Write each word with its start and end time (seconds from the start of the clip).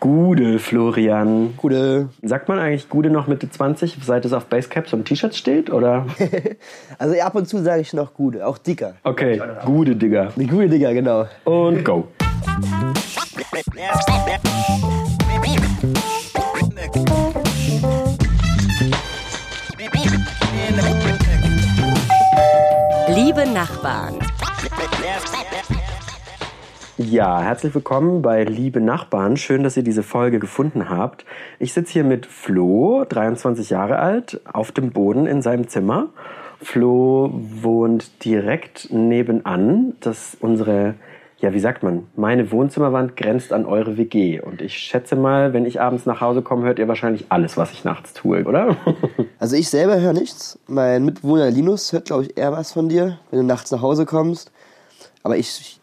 Gude, 0.00 0.58
Florian. 0.58 1.52
Gute. 1.58 2.08
Sagt 2.22 2.48
man 2.48 2.58
eigentlich 2.58 2.88
Gude 2.88 3.10
noch 3.10 3.26
Mitte 3.26 3.50
20, 3.50 3.98
seit 4.02 4.24
es 4.24 4.32
auf 4.32 4.46
Basecaps 4.46 4.94
und 4.94 5.04
T-Shirts 5.04 5.36
steht, 5.36 5.70
oder? 5.70 6.06
Also 6.98 7.18
ab 7.20 7.34
und 7.34 7.46
zu 7.46 7.62
sage 7.62 7.82
ich 7.82 7.92
noch 7.92 8.14
Gude, 8.14 8.46
auch 8.46 8.58
dicker. 8.58 8.94
Okay, 9.04 9.40
Gude, 9.64 9.96
Digga. 9.96 10.32
Die 10.36 10.46
Gute 10.46 10.68
Digga, 10.68 10.92
genau. 10.92 11.26
Und 11.44 11.84
go. 11.84 12.08
Liebe 23.08 23.46
Nachbarn, 23.50 24.14
Ja, 27.02 27.40
herzlich 27.40 27.74
willkommen 27.74 28.20
bei 28.20 28.44
Liebe 28.44 28.78
Nachbarn. 28.78 29.38
Schön, 29.38 29.62
dass 29.62 29.74
ihr 29.74 29.82
diese 29.82 30.02
Folge 30.02 30.38
gefunden 30.38 30.90
habt. 30.90 31.24
Ich 31.58 31.72
sitze 31.72 31.94
hier 31.94 32.04
mit 32.04 32.26
Flo, 32.26 33.06
23 33.08 33.70
Jahre 33.70 34.00
alt, 34.00 34.38
auf 34.44 34.70
dem 34.70 34.90
Boden 34.90 35.26
in 35.26 35.40
seinem 35.40 35.66
Zimmer. 35.66 36.10
Flo 36.60 37.30
wohnt 37.32 38.22
direkt 38.26 38.92
nebenan. 38.92 39.94
Das 40.00 40.36
unsere, 40.40 40.94
ja, 41.38 41.54
wie 41.54 41.60
sagt 41.60 41.82
man, 41.82 42.06
meine 42.16 42.52
Wohnzimmerwand 42.52 43.16
grenzt 43.16 43.54
an 43.54 43.64
eure 43.64 43.96
WG. 43.96 44.38
Und 44.38 44.60
ich 44.60 44.76
schätze 44.76 45.16
mal, 45.16 45.54
wenn 45.54 45.64
ich 45.64 45.80
abends 45.80 46.04
nach 46.04 46.20
Hause 46.20 46.42
komme, 46.42 46.66
hört 46.66 46.78
ihr 46.78 46.86
wahrscheinlich 46.86 47.24
alles, 47.30 47.56
was 47.56 47.72
ich 47.72 47.82
nachts 47.82 48.12
tue, 48.12 48.44
oder? 48.44 48.76
Also 49.38 49.56
ich 49.56 49.70
selber 49.70 49.98
höre 49.98 50.12
nichts. 50.12 50.58
Mein 50.66 51.06
Mitbewohner 51.06 51.50
Linus 51.50 51.94
hört, 51.94 52.04
glaube 52.04 52.24
ich, 52.24 52.36
eher 52.36 52.52
was 52.52 52.72
von 52.72 52.90
dir, 52.90 53.18
wenn 53.30 53.40
du 53.40 53.46
nachts 53.46 53.70
nach 53.70 53.80
Hause 53.80 54.04
kommst. 54.04 54.52
Aber 55.22 55.38
ich, 55.38 55.48
ich 55.60 55.79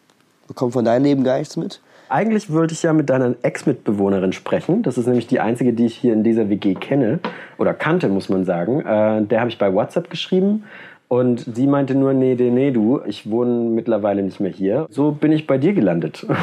bekomme 0.48 0.72
von 0.72 0.84
deinem 0.84 1.04
Leben 1.04 1.22
gar 1.22 1.38
nichts 1.38 1.56
mit. 1.56 1.80
Eigentlich 2.08 2.50
wollte 2.52 2.72
ich 2.74 2.82
ja 2.82 2.92
mit 2.92 3.10
deiner 3.10 3.34
Ex-Mitbewohnerin 3.42 4.32
sprechen. 4.32 4.82
Das 4.82 4.96
ist 4.98 5.06
nämlich 5.06 5.26
die 5.26 5.40
einzige, 5.40 5.74
die 5.74 5.86
ich 5.86 5.94
hier 5.94 6.14
in 6.14 6.24
dieser 6.24 6.48
WG 6.48 6.74
kenne. 6.74 7.20
Oder 7.58 7.74
kannte, 7.74 8.08
muss 8.08 8.28
man 8.28 8.44
sagen. 8.44 8.80
Äh, 8.80 9.22
der 9.26 9.40
habe 9.40 9.50
ich 9.50 9.58
bei 9.58 9.72
WhatsApp 9.72 10.08
geschrieben. 10.08 10.64
Und 11.08 11.46
sie 11.54 11.66
meinte 11.66 11.94
nur, 11.94 12.12
nee, 12.12 12.34
nee, 12.38 12.50
nee, 12.50 12.70
du, 12.70 13.00
ich 13.06 13.30
wohne 13.30 13.70
mittlerweile 13.70 14.22
nicht 14.22 14.40
mehr 14.40 14.50
hier. 14.50 14.86
So 14.90 15.12
bin 15.12 15.32
ich 15.32 15.46
bei 15.46 15.56
dir 15.58 15.72
gelandet. 15.72 16.26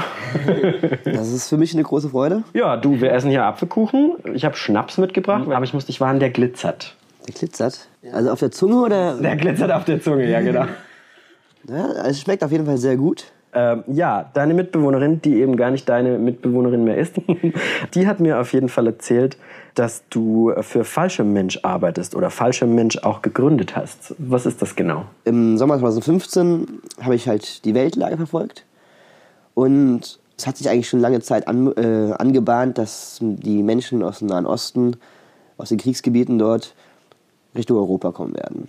Das 1.04 1.32
ist 1.32 1.50
für 1.50 1.58
mich 1.58 1.74
eine 1.74 1.84
große 1.84 2.10
Freude. 2.10 2.44
ja, 2.54 2.78
du, 2.78 3.00
wir 3.02 3.12
essen 3.12 3.30
hier 3.30 3.46
Apfelkuchen. 3.46 4.14
Ich 4.34 4.44
habe 4.46 4.56
Schnaps 4.56 4.98
mitgebracht, 4.98 5.50
aber 5.50 5.64
ich 5.64 5.74
muss 5.74 5.86
dich 5.86 6.02
warnen, 6.02 6.20
der 6.20 6.30
glitzert. 6.30 6.96
Der 7.28 7.34
glitzert. 7.34 7.88
Also 8.12 8.32
auf 8.32 8.40
der 8.40 8.52
Zunge 8.52 8.82
oder? 8.82 9.18
Der 9.18 9.36
glitzert 9.36 9.72
auf 9.72 9.86
der 9.86 10.02
Zunge, 10.02 10.30
ja, 10.30 10.42
genau. 10.42 10.66
Ja, 11.68 12.06
es 12.06 12.22
schmeckt 12.22 12.44
auf 12.44 12.52
jeden 12.52 12.68
Fall 12.68 12.78
sehr 12.78 12.96
gut. 12.96 13.26
Ähm, 13.58 13.86
ja, 13.88 14.30
deine 14.34 14.54
Mitbewohnerin, 14.54 15.22
die 15.22 15.36
eben 15.36 15.56
gar 15.56 15.72
nicht 15.72 15.88
deine 15.88 16.20
Mitbewohnerin 16.20 16.84
mehr 16.84 16.98
ist, 16.98 17.16
die 17.94 18.06
hat 18.06 18.20
mir 18.20 18.40
auf 18.42 18.52
jeden 18.52 18.68
Fall 18.68 18.86
erzählt, 18.86 19.38
dass 19.76 20.04
du 20.10 20.54
für 20.60 20.84
Fallschirmmensch 20.84 21.60
arbeitest 21.64 22.16
oder 22.16 22.30
Fallschirmmensch 22.30 22.98
auch 23.04 23.22
gegründet 23.22 23.76
hast. 23.78 24.14
Was 24.18 24.46
ist 24.46 24.62
das 24.62 24.76
genau? 24.76 25.06
Im 25.24 25.58
Sommer 25.58 25.80
2015 25.80 26.82
habe 27.02 27.16
ich 27.16 27.30
halt 27.30 27.64
die 27.64 27.74
Weltlage 27.74 28.18
verfolgt. 28.18 28.66
Und 29.54 30.20
es 30.38 30.46
hat 30.46 30.58
sich 30.58 30.70
eigentlich 30.70 30.90
schon 30.90 31.00
lange 31.00 31.22
Zeit 31.22 31.48
an, 31.48 31.72
äh, 31.78 32.12
angebahnt, 32.12 32.78
dass 32.78 33.20
die 33.22 33.64
Menschen 33.64 34.04
aus 34.04 34.20
dem 34.20 34.28
Nahen 34.28 34.46
Osten, 34.46 34.98
aus 35.58 35.70
den 35.70 35.78
Kriegsgebieten 35.78 36.38
dort, 36.38 36.76
Richtung 37.56 37.78
Europa 37.78 38.12
kommen 38.12 38.36
werden. 38.36 38.68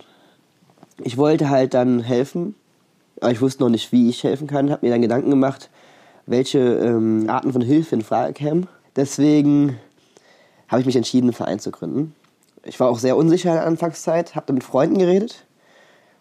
Ich 1.03 1.17
wollte 1.17 1.49
halt 1.49 1.73
dann 1.73 1.99
helfen, 1.99 2.55
aber 3.21 3.31
ich 3.31 3.41
wusste 3.41 3.63
noch 3.63 3.69
nicht, 3.69 3.91
wie 3.91 4.09
ich 4.09 4.23
helfen 4.23 4.47
kann. 4.47 4.69
Habe 4.71 4.85
mir 4.85 4.91
dann 4.91 5.01
Gedanken 5.01 5.29
gemacht, 5.29 5.69
welche 6.25 6.59
ähm, 6.59 7.29
Arten 7.29 7.51
von 7.51 7.61
Hilfe 7.61 7.95
in 7.95 8.01
Frage 8.01 8.33
kämen. 8.33 8.67
Deswegen 8.95 9.77
habe 10.67 10.81
ich 10.81 10.85
mich 10.85 10.95
entschieden, 10.95 11.27
einen 11.27 11.33
Verein 11.33 11.59
zu 11.59 11.71
gründen. 11.71 12.13
Ich 12.63 12.79
war 12.79 12.89
auch 12.89 12.99
sehr 12.99 13.15
unsicher 13.15 13.49
in 13.49 13.55
der 13.55 13.65
Anfangszeit, 13.65 14.35
habe 14.35 14.53
mit 14.53 14.63
Freunden 14.63 14.97
geredet 14.97 15.45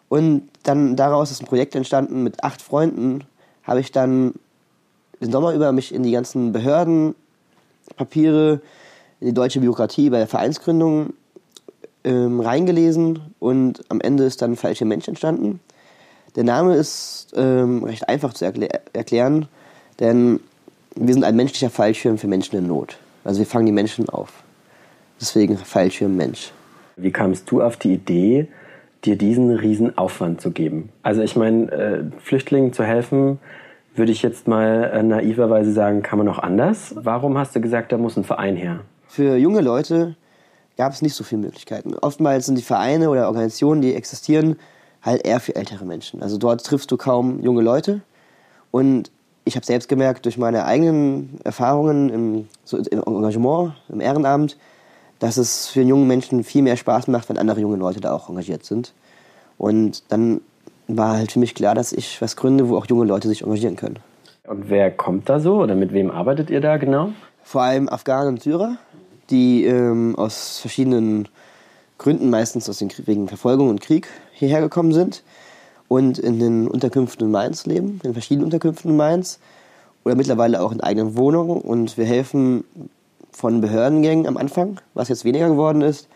und 0.09 0.49
dann 0.63 0.97
daraus 0.97 1.31
ist 1.31 1.43
ein 1.43 1.47
Projekt 1.47 1.75
entstanden 1.75 2.23
mit 2.23 2.45
acht 2.45 2.63
Freunden. 2.63 3.25
Habe 3.65 3.81
ich 3.81 3.91
dann 3.91 4.35
den 5.21 5.33
Sommer 5.33 5.53
über 5.55 5.73
mich 5.73 5.93
in 5.93 6.03
die 6.03 6.13
ganzen 6.13 6.53
Behörden, 6.53 7.15
Papiere, 7.97 8.61
in 9.21 9.29
die 9.29 9.35
deutsche 9.35 9.61
Bürokratie 9.61 10.11
bei 10.11 10.19
der 10.19 10.27
Vereinsgründung 10.27 11.15
ähm, 12.05 12.41
reingelesen 12.41 13.21
und 13.41 13.83
am 13.89 14.01
Ende 14.01 14.25
ist 14.25 14.43
dann 14.43 14.57
Falsche 14.57 14.85
Mensch 14.85 15.09
entstanden. 15.09 15.61
Der 16.37 16.45
Name 16.45 16.75
ist 16.75 17.33
ähm, 17.35 17.83
recht 17.83 18.09
einfach 18.09 18.35
zu 18.35 18.45
erklä 18.45 18.69
erklären, 18.93 19.49
denn 20.01 20.41
wir 20.95 21.15
sind 21.15 21.25
ein 21.25 21.35
menschlicher 21.35 21.71
Fallschirm 21.71 22.19
für 22.19 22.29
Menschen 22.29 22.57
in 22.59 22.67
Not. 22.67 22.99
Also 23.25 23.39
wir 23.39 23.47
fangen 23.47 23.67
die 23.67 23.73
Menschen 23.73 24.09
auf. 24.11 24.33
Deswegen 25.19 25.57
Fallschirm 25.57 26.15
Mensch. 26.15 26.53
Wie 26.97 27.11
kamst 27.11 27.51
du 27.51 27.63
auf 27.63 27.79
die 27.79 27.95
Idee, 27.95 28.49
dir 29.05 29.17
diesen 29.17 29.51
riesen 29.51 29.97
Aufwand 29.97 30.43
zu 30.43 30.51
geben? 30.51 30.91
Also 31.03 31.23
ich 31.23 31.37
meine, 31.37 31.73
äh, 31.73 32.05
Flüchtlingen 32.21 32.75
zu 32.75 32.85
helfen, 32.85 33.39
würde 33.95 34.13
ich 34.13 34.23
jetzt 34.23 34.47
mal 34.47 34.91
äh, 34.93 35.03
naiverweise 35.03 35.73
sagen, 35.73 36.03
kann 36.03 36.19
man 36.19 36.29
auch 36.29 36.39
anders. 36.39 36.95
Warum 36.97 37.39
hast 37.39 37.57
du 37.57 37.61
gesagt, 37.61 37.93
da 37.93 37.99
muss 37.99 38.17
ein 38.17 38.25
Verein 38.25 38.57
her? 38.57 38.81
Für 39.09 39.37
junge 39.37 39.63
Leute 39.63 40.17
gab 40.77 40.93
es 40.93 41.01
nicht 41.01 41.15
so 41.15 41.25
viele 41.25 41.41
Möglichkeiten. 41.41 41.95
Oftmals 41.95 42.47
sind 42.47 42.59
die 42.59 42.63
Vereine 42.63 43.09
oder 43.09 43.27
Organisationen, 43.27 43.81
die 43.81 43.95
existieren, 43.95 44.57
halt 45.07 45.27
eher 45.27 45.41
für 45.41 45.55
ältere 45.55 45.85
Menschen. 45.85 46.23
Also 46.23 46.37
dort 46.37 46.65
triffst 46.65 46.91
du 46.91 46.97
kaum 46.97 47.41
junge 47.43 47.63
Leute. 47.63 48.03
Und 48.71 49.11
ich 49.45 49.55
habe 49.55 49.65
selbst 49.65 49.89
gemerkt, 49.89 50.25
durch 50.25 50.37
meine 50.37 50.65
eigenen 50.65 51.39
Erfahrungen 51.45 52.11
im, 52.11 52.49
so 52.65 52.77
im 52.77 53.03
Engagement, 53.05 53.75
im 53.89 54.01
Ehrenamt, 54.01 54.59
dass 55.21 55.37
es 55.37 55.69
für 55.69 55.83
junge 55.83 56.05
Menschen 56.05 56.45
viel 56.45 56.63
mehr 56.63 56.77
Spaß 56.77 57.07
macht, 57.09 57.29
wenn 57.29 57.39
andere 57.39 57.61
junge 57.61 57.77
Leute 57.77 58.01
da 58.01 58.13
auch 58.13 58.29
engagiert 58.29 58.65
sind. 58.65 58.93
Und 59.57 60.03
dann 60.13 60.41
war 60.89 61.17
halt 61.17 61.33
für 61.33 61.39
mich 61.39 61.55
klar, 61.55 61.75
dass 61.75 61.93
ich 61.93 62.21
was 62.21 62.37
gründe, 62.37 62.69
wo 62.69 62.77
auch 62.77 62.87
junge 62.87 63.07
Leute 63.07 63.29
sich 63.29 63.43
engagieren 63.43 63.77
können. 63.77 63.99
Und 64.47 64.69
wer 64.69 64.91
kommt 64.91 65.29
da 65.29 65.41
so 65.41 65.63
oder 65.63 65.75
mit 65.75 65.93
wem 65.93 66.11
arbeitet 66.11 66.51
ihr 66.51 66.61
da 66.61 66.77
genau? 66.77 67.11
Vor 67.43 67.63
allem 67.63 67.89
Afghanen 67.89 68.29
und 68.29 68.43
Syrer, 68.43 68.77
die 69.31 69.65
ähm, 69.65 70.17
aus 70.17 70.59
verschiedenen 70.59 71.29
Gründen, 72.07 72.31
meistens 72.31 72.69
aus 72.69 72.79
den, 72.79 72.89
wegen 73.05 73.27
Verfolgung 73.27 73.69
und 73.69 73.81
Krieg, 73.81 74.07
hierher 74.33 74.61
gekommen 74.61 74.93
sind 74.93 75.25
und 75.89 76.21
in 76.21 76.39
den 76.39 76.69
Unterkünften 76.69 77.27
in 77.27 77.33
Mainz 77.33 77.67
leben, 77.67 78.01
in 78.05 78.13
verschiedenen 78.13 78.45
Unterkünften 78.45 78.93
in 78.93 78.97
Mainz 78.97 79.41
oder 80.05 80.15
mittlerweile 80.15 80.63
auch 80.63 80.71
in 80.71 80.81
eigenen 80.81 81.17
Wohnungen. 81.17 81.61
Und 81.61 81.99
wir 81.99 82.05
helfen 82.05 82.63
von 83.33 83.61
Behördengängen 83.61 84.29
am 84.29 84.37
Anfang, 84.37 84.81
was 84.95 85.09
jetzt 85.09 85.25
weniger 85.25 85.49
geworden 85.49 85.83
ist, 85.83 86.07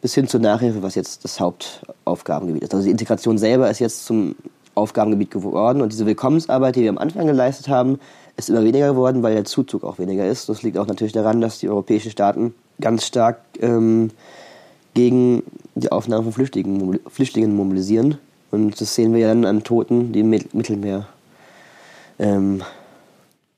bis 0.00 0.12
hin 0.12 0.26
zur 0.26 0.40
Nachhilfe, 0.40 0.82
was 0.82 0.96
jetzt 0.96 1.22
das 1.22 1.38
Hauptaufgabengebiet 1.38 2.64
ist. 2.64 2.74
Also 2.74 2.86
die 2.86 2.90
Integration 2.90 3.38
selber 3.38 3.70
ist 3.70 3.78
jetzt 3.78 4.06
zum 4.06 4.34
Aufgabengebiet 4.74 5.30
geworden 5.30 5.82
und 5.82 5.92
diese 5.92 6.04
Willkommensarbeit, 6.04 6.74
die 6.74 6.82
wir 6.82 6.90
am 6.90 6.98
Anfang 6.98 7.28
geleistet 7.28 7.68
haben, 7.68 8.00
ist 8.36 8.50
immer 8.50 8.64
weniger 8.64 8.88
geworden, 8.88 9.22
weil 9.22 9.34
der 9.34 9.44
Zuzug 9.44 9.84
auch 9.84 10.00
weniger 10.00 10.26
ist. 10.26 10.48
Das 10.48 10.64
liegt 10.64 10.78
auch 10.78 10.88
natürlich 10.88 11.12
daran, 11.12 11.40
dass 11.40 11.60
die 11.60 11.68
europäischen 11.68 12.10
Staaten 12.10 12.54
ganz 12.80 13.06
stark 13.06 13.38
ähm, 13.60 14.10
gegen 14.98 15.44
die 15.76 15.92
Aufnahme 15.92 16.24
von 16.24 16.32
Flüchtlingen, 16.32 16.98
Flüchtlingen 17.08 17.54
mobilisieren. 17.54 18.18
Und 18.50 18.80
das 18.80 18.96
sehen 18.96 19.12
wir 19.12 19.20
ja 19.20 19.28
dann 19.28 19.44
an 19.44 19.62
Toten, 19.62 20.10
die 20.12 20.20
im 20.20 20.30
Mit- 20.30 20.54
Mittelmeer 20.54 21.06
ähm, 22.18 22.62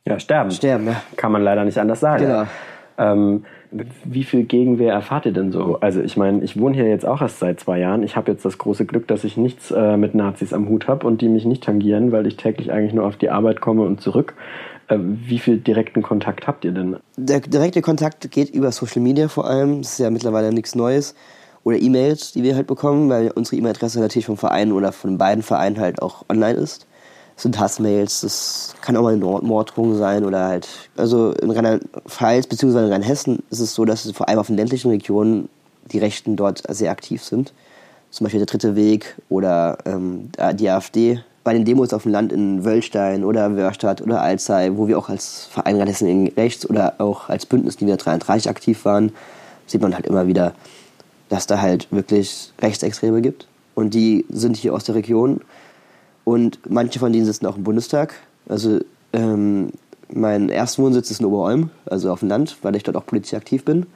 Ja, 0.04 0.18
sterben. 0.20 0.50
sterben. 0.50 0.86
Ja. 0.88 1.02
Kann 1.16 1.32
man 1.32 1.42
leider 1.42 1.64
nicht 1.64 1.78
anders 1.78 2.00
sagen. 2.00 2.24
Genau. 2.24 2.44
Ähm, 2.98 3.44
wie 4.04 4.24
viel 4.24 4.42
Gegenwehr 4.44 4.92
erfahrt 4.92 5.24
ihr 5.24 5.32
denn 5.32 5.50
so? 5.52 5.78
Also 5.80 6.02
ich 6.02 6.16
meine, 6.18 6.42
ich 6.44 6.60
wohne 6.60 6.74
hier 6.74 6.88
jetzt 6.88 7.06
auch 7.06 7.22
erst 7.22 7.38
seit 7.38 7.58
zwei 7.60 7.78
Jahren. 7.78 8.02
Ich 8.02 8.16
habe 8.16 8.30
jetzt 8.32 8.44
das 8.44 8.58
große 8.58 8.84
Glück, 8.84 9.06
dass 9.08 9.24
ich 9.24 9.38
nichts 9.38 9.70
äh, 9.70 9.96
mit 9.96 10.14
Nazis 10.14 10.52
am 10.52 10.68
Hut 10.68 10.88
habe 10.88 11.06
und 11.06 11.22
die 11.22 11.28
mich 11.28 11.46
nicht 11.46 11.62
tangieren, 11.64 12.12
weil 12.12 12.26
ich 12.26 12.36
täglich 12.36 12.70
eigentlich 12.70 12.92
nur 12.92 13.06
auf 13.06 13.16
die 13.16 13.30
Arbeit 13.30 13.62
komme 13.62 13.82
und 13.84 14.02
zurück. 14.02 14.34
Äh, 14.88 14.98
wie 15.00 15.38
viel 15.38 15.56
direkten 15.58 16.02
Kontakt 16.02 16.46
habt 16.48 16.64
ihr 16.66 16.72
denn? 16.72 16.96
Der 17.16 17.40
direkte 17.40 17.80
Kontakt 17.80 18.30
geht 18.32 18.50
über 18.50 18.72
Social 18.72 19.00
Media 19.00 19.28
vor 19.28 19.46
allem. 19.48 19.78
Das 19.82 19.92
ist 19.92 19.98
ja 20.00 20.10
mittlerweile 20.10 20.52
nichts 20.52 20.74
Neues. 20.74 21.14
Oder 21.64 21.78
E-Mails, 21.78 22.32
die 22.32 22.42
wir 22.42 22.56
halt 22.56 22.66
bekommen, 22.66 23.10
weil 23.10 23.30
unsere 23.32 23.56
E-Mail-Adresse 23.56 24.00
natürlich 24.00 24.26
vom 24.26 24.36
Verein 24.36 24.72
oder 24.72 24.92
von 24.92 25.18
beiden 25.18 25.42
Vereinen 25.42 25.78
halt 25.78 26.00
auch 26.00 26.24
online 26.28 26.58
ist. 26.58 26.86
Das 27.34 27.42
sind 27.42 27.58
Hassmails, 27.58 28.20
das 28.20 28.74
kann 28.82 28.96
auch 28.96 29.02
mal 29.02 29.14
eine 29.14 29.24
Mord- 29.24 29.42
Morddrohung 29.42 29.96
sein 29.96 30.24
oder 30.24 30.44
halt. 30.46 30.68
Also 30.96 31.32
in 31.32 31.50
Rheinland-Pfalz 31.50 32.46
bzw. 32.46 32.78
in 32.84 32.92
Rheinhessen 32.92 33.42
ist 33.50 33.60
es 33.60 33.74
so, 33.74 33.84
dass 33.84 34.10
vor 34.10 34.28
allem 34.28 34.38
auf 34.38 34.48
den 34.48 34.56
ländlichen 34.56 34.90
Regionen 34.90 35.48
die 35.90 35.98
Rechten 35.98 36.36
dort 36.36 36.62
sehr 36.68 36.90
aktiv 36.90 37.22
sind. 37.22 37.52
Zum 38.10 38.24
Beispiel 38.24 38.40
der 38.40 38.46
Dritte 38.46 38.76
Weg 38.76 39.16
oder 39.28 39.78
ähm, 39.84 40.30
die 40.54 40.68
AfD. 40.68 41.20
Bei 41.42 41.54
den 41.54 41.64
Demos 41.64 41.94
auf 41.94 42.02
dem 42.02 42.12
Land 42.12 42.32
in 42.32 42.64
Wöllstein 42.64 43.24
oder 43.24 43.56
Wörstadt 43.56 44.02
oder 44.02 44.20
Alzey, 44.20 44.76
wo 44.76 44.88
wir 44.88 44.98
auch 44.98 45.08
als 45.08 45.46
Verein 45.50 45.76
Rheinhessen 45.76 46.08
in 46.08 46.28
Rechts 46.28 46.68
oder 46.68 46.94
auch 46.98 47.28
als 47.28 47.46
Bündnis 47.46 47.80
Linie 47.80 47.96
33 47.96 48.50
aktiv 48.50 48.84
waren, 48.84 49.12
sieht 49.66 49.80
man 49.80 49.94
halt 49.94 50.06
immer 50.06 50.26
wieder, 50.26 50.52
dass 51.30 51.46
da 51.46 51.62
halt 51.62 51.90
wirklich 51.90 52.52
Rechtsextreme 52.60 53.22
gibt. 53.22 53.48
Und 53.74 53.94
die 53.94 54.26
sind 54.28 54.56
hier 54.56 54.74
aus 54.74 54.84
der 54.84 54.96
Region. 54.96 55.40
Und 56.24 56.58
manche 56.68 56.98
von 56.98 57.12
denen 57.12 57.24
sitzen 57.24 57.46
auch 57.46 57.56
im 57.56 57.64
Bundestag. 57.64 58.14
Also 58.48 58.80
ähm, 59.14 59.70
mein 60.12 60.50
erster 60.50 60.82
Wohnsitz 60.82 61.10
ist 61.10 61.20
in 61.20 61.26
Oberolm, 61.26 61.70
also 61.86 62.12
auf 62.12 62.20
dem 62.20 62.28
Land, 62.28 62.58
weil 62.62 62.76
ich 62.76 62.82
dort 62.82 62.96
auch 62.96 63.06
politisch 63.06 63.32
aktiv 63.32 63.64
bin. 63.64 63.86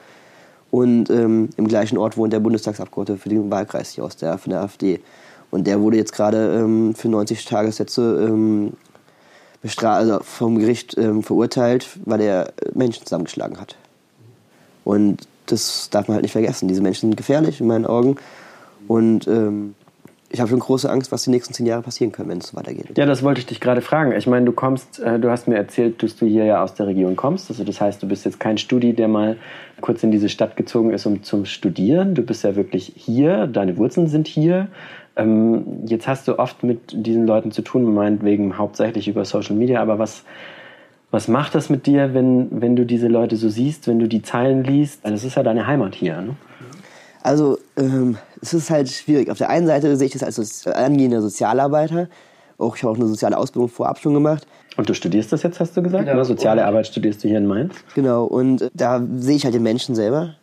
Und 0.71 1.11
ähm, 1.11 1.51
im 1.57 1.69
gleichen 1.69 1.99
Ort 1.99 2.17
wohnt 2.17 2.33
der 2.33 2.41
Bundestagsabgeordnete 2.41 3.21
für 3.21 3.29
den 3.29 3.51
Wahlkreis 3.51 3.91
hier 3.91 4.05
aus 4.05 4.17
der, 4.17 4.39
von 4.39 4.51
der 4.51 4.63
AfD. 4.63 5.01
Und 5.51 5.67
der 5.67 5.81
wurde 5.81 5.97
jetzt 5.97 6.13
gerade 6.13 6.55
ähm, 6.55 6.95
für 6.95 7.09
90 7.09 7.45
Tagessätze 7.45 8.27
ähm, 8.29 8.73
also 9.83 10.21
vom 10.23 10.59
Gericht 10.59 10.97
ähm, 10.99 11.23
verurteilt, 11.23 11.99
weil 12.05 12.21
er 12.21 12.53
Menschen 12.75 13.05
zusammengeschlagen 13.05 13.61
hat. 13.61 13.77
Und 14.85 15.27
das 15.47 15.91
darf 15.91 16.09
man 16.09 16.17
halt 16.17 16.23
nicht 16.23 16.33
vergessen. 16.33 16.69
Diese 16.69 16.83
Menschen 16.83 17.11
sind 17.11 17.17
gefährlich 17.17 17.61
in 17.61 17.67
meinen 17.67 17.87
Augen. 17.87 18.17
Und 18.89 19.27
ähm, 19.27 19.75
ich 20.35 20.41
habe 20.41 20.51
schon 20.51 20.59
große 20.59 20.91
Angst, 20.91 21.13
was 21.13 21.23
die 21.23 21.31
nächsten 21.31 21.55
zehn 21.55 21.65
Jahre 21.65 21.83
passieren 21.83 22.11
können, 22.11 22.29
wenn 22.29 22.39
es 22.39 22.57
weitergeht. 22.57 22.99
Ja, 22.99 23.07
das 23.07 23.23
wollte 23.23 23.39
ich 23.39 23.47
dich 23.47 23.61
gerade 23.61 23.81
fragen. 23.81 24.13
Ich 24.13 24.27
meine, 24.27 24.45
du 24.45 24.53
kommst, 24.53 24.99
äh, 24.99 25.21
du 25.21 25.31
hast 25.31 25.47
mir 25.47 25.57
erzählt, 25.57 26.03
dass 26.03 26.17
du 26.17 26.27
hier 26.27 26.45
ja 26.45 26.63
aus 26.63 26.75
der 26.75 26.89
Region 26.89 27.15
kommst. 27.15 27.51
Also 27.51 27.63
das 27.63 27.81
heißt, 27.81 28.03
du 28.03 28.09
bist 28.09 28.25
jetzt 28.25 28.41
kein 28.41 28.59
Studi, 28.59 28.95
der 28.95 29.07
mal 29.07 29.37
kurz 29.81 30.03
in 30.03 30.11
diese 30.11 30.29
Stadt 30.29 30.57
gezogen 30.57 30.93
ist, 30.93 31.07
um 31.07 31.23
zum 31.23 31.45
Studieren. 31.45 32.15
Du 32.15 32.23
bist 32.23 32.43
ja 32.43 32.57
wirklich 32.57 32.93
hier, 32.97 33.47
deine 33.47 33.77
Wurzeln 33.77 34.09
sind 34.09 34.27
hier. 34.27 34.69
Ähm, 35.15 35.85
jetzt 35.87 36.09
hast 36.09 36.27
du 36.27 36.39
oft 36.39 36.65
mit 36.65 36.81
diesen 36.93 37.27
Leuten 37.27 37.53
zu 37.53 37.63
tun, 37.63 37.95
meinetwegen 37.95 38.59
hauptsächlich 38.59 39.07
über 39.07 39.25
Social 39.25 39.55
Media, 39.55 39.81
aber 39.81 40.01
was, 40.01 40.25
was 41.15 41.29
macht 41.29 41.55
das 41.55 41.71
mit 41.71 41.87
dir, 41.87 42.13
wenn, 42.13 42.49
wenn 42.51 42.75
du 42.75 42.85
diese 42.85 43.07
Leute 43.07 43.37
so 43.37 43.49
siehst, 43.49 43.87
wenn 43.87 44.01
du 44.01 44.09
die 44.09 44.21
Zeilen 44.21 44.65
liest? 44.65 44.99
Das 45.05 45.23
ist 45.23 45.37
ja 45.37 45.45
deine 45.45 45.65
Heimat 45.67 45.95
hier. 45.95 46.21
Ne? 46.21 46.37
Also 47.23 47.57
ähm, 47.77 48.19
es 48.43 48.53
ist 48.53 48.69
halt 48.69 48.89
schwierig. 48.89 49.31
Auf 49.31 49.39
der 49.39 49.49
einen 49.49 49.69
Seite 49.69 49.97
sehe 49.97 50.09
ich 50.09 50.13
das 50.13 50.25
als 50.25 50.67
angehender 50.67 51.23
Sozialarbeiter. 51.23 52.09
Auch, 52.59 52.77
ich 52.77 52.83
habe 52.83 52.93
auch 52.93 52.97
eine 52.97 53.07
soziale 53.07 53.39
Ausbildung 53.39 53.69
vorab 53.69 54.01
schon 54.01 54.13
gemacht. 54.13 54.47
Und 54.77 54.89
du 54.89 54.95
studierst 54.95 55.33
das 55.33 55.45
jetzt, 55.45 55.61
hast 55.61 55.77
du 55.77 55.83
gesagt? 55.83 56.07
Genau. 56.07 56.25
Soziale 56.25 56.67
Arbeit 56.67 56.89
studierst 56.89 57.23
du 57.23 57.29
hier 57.29 57.39
in 57.39 57.47
Mainz? 57.47 57.75
Genau, 57.95 58.25
und 58.25 58.69
da 58.75 59.01
sehe 59.17 59.37
ich 59.37 59.45
halt 59.45 59.55
den 59.55 59.63
Menschen 59.63 59.95
selber, 59.95 60.35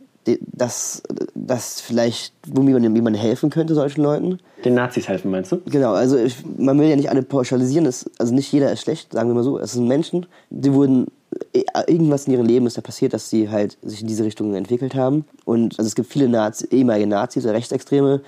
dass, 0.51 1.01
dass 1.33 1.81
vielleicht, 1.81 2.33
wie 2.45 2.59
man, 2.59 2.95
wie 2.95 3.01
man 3.01 3.13
helfen 3.13 3.49
könnte 3.49 3.73
solchen 3.73 4.03
Leuten. 4.03 4.39
Den 4.63 4.75
Nazis 4.75 5.07
helfen, 5.07 5.31
meinst 5.31 5.51
du? 5.51 5.61
Genau, 5.65 5.93
also 5.93 6.17
ich, 6.17 6.35
man 6.57 6.79
will 6.79 6.87
ja 6.87 6.95
nicht 6.95 7.09
alle 7.09 7.23
pauschalisieren, 7.23 7.85
das, 7.85 8.09
also 8.19 8.33
nicht 8.33 8.51
jeder 8.51 8.71
ist 8.71 8.81
schlecht, 8.81 9.13
sagen 9.13 9.29
wir 9.29 9.33
mal 9.33 9.43
so. 9.43 9.57
Es 9.57 9.73
sind 9.73 9.87
Menschen, 9.87 10.27
die 10.51 10.73
wurden, 10.73 11.07
äh, 11.53 11.63
irgendwas 11.87 12.27
in 12.27 12.33
ihrem 12.33 12.45
Leben 12.45 12.67
ist 12.67 12.77
da 12.77 12.81
passiert, 12.81 13.13
dass 13.13 13.29
sie 13.29 13.49
halt 13.49 13.77
sich 13.81 14.01
in 14.01 14.07
diese 14.07 14.23
Richtung 14.23 14.53
entwickelt 14.53 14.93
haben. 14.93 15.25
Und 15.43 15.79
also 15.79 15.87
es 15.87 15.95
gibt 15.95 16.11
viele 16.11 16.29
Nazi, 16.29 16.67
ehemalige 16.69 17.07
Nazis 17.07 17.43
oder 17.43 17.55
Rechtsextreme, 17.55 18.21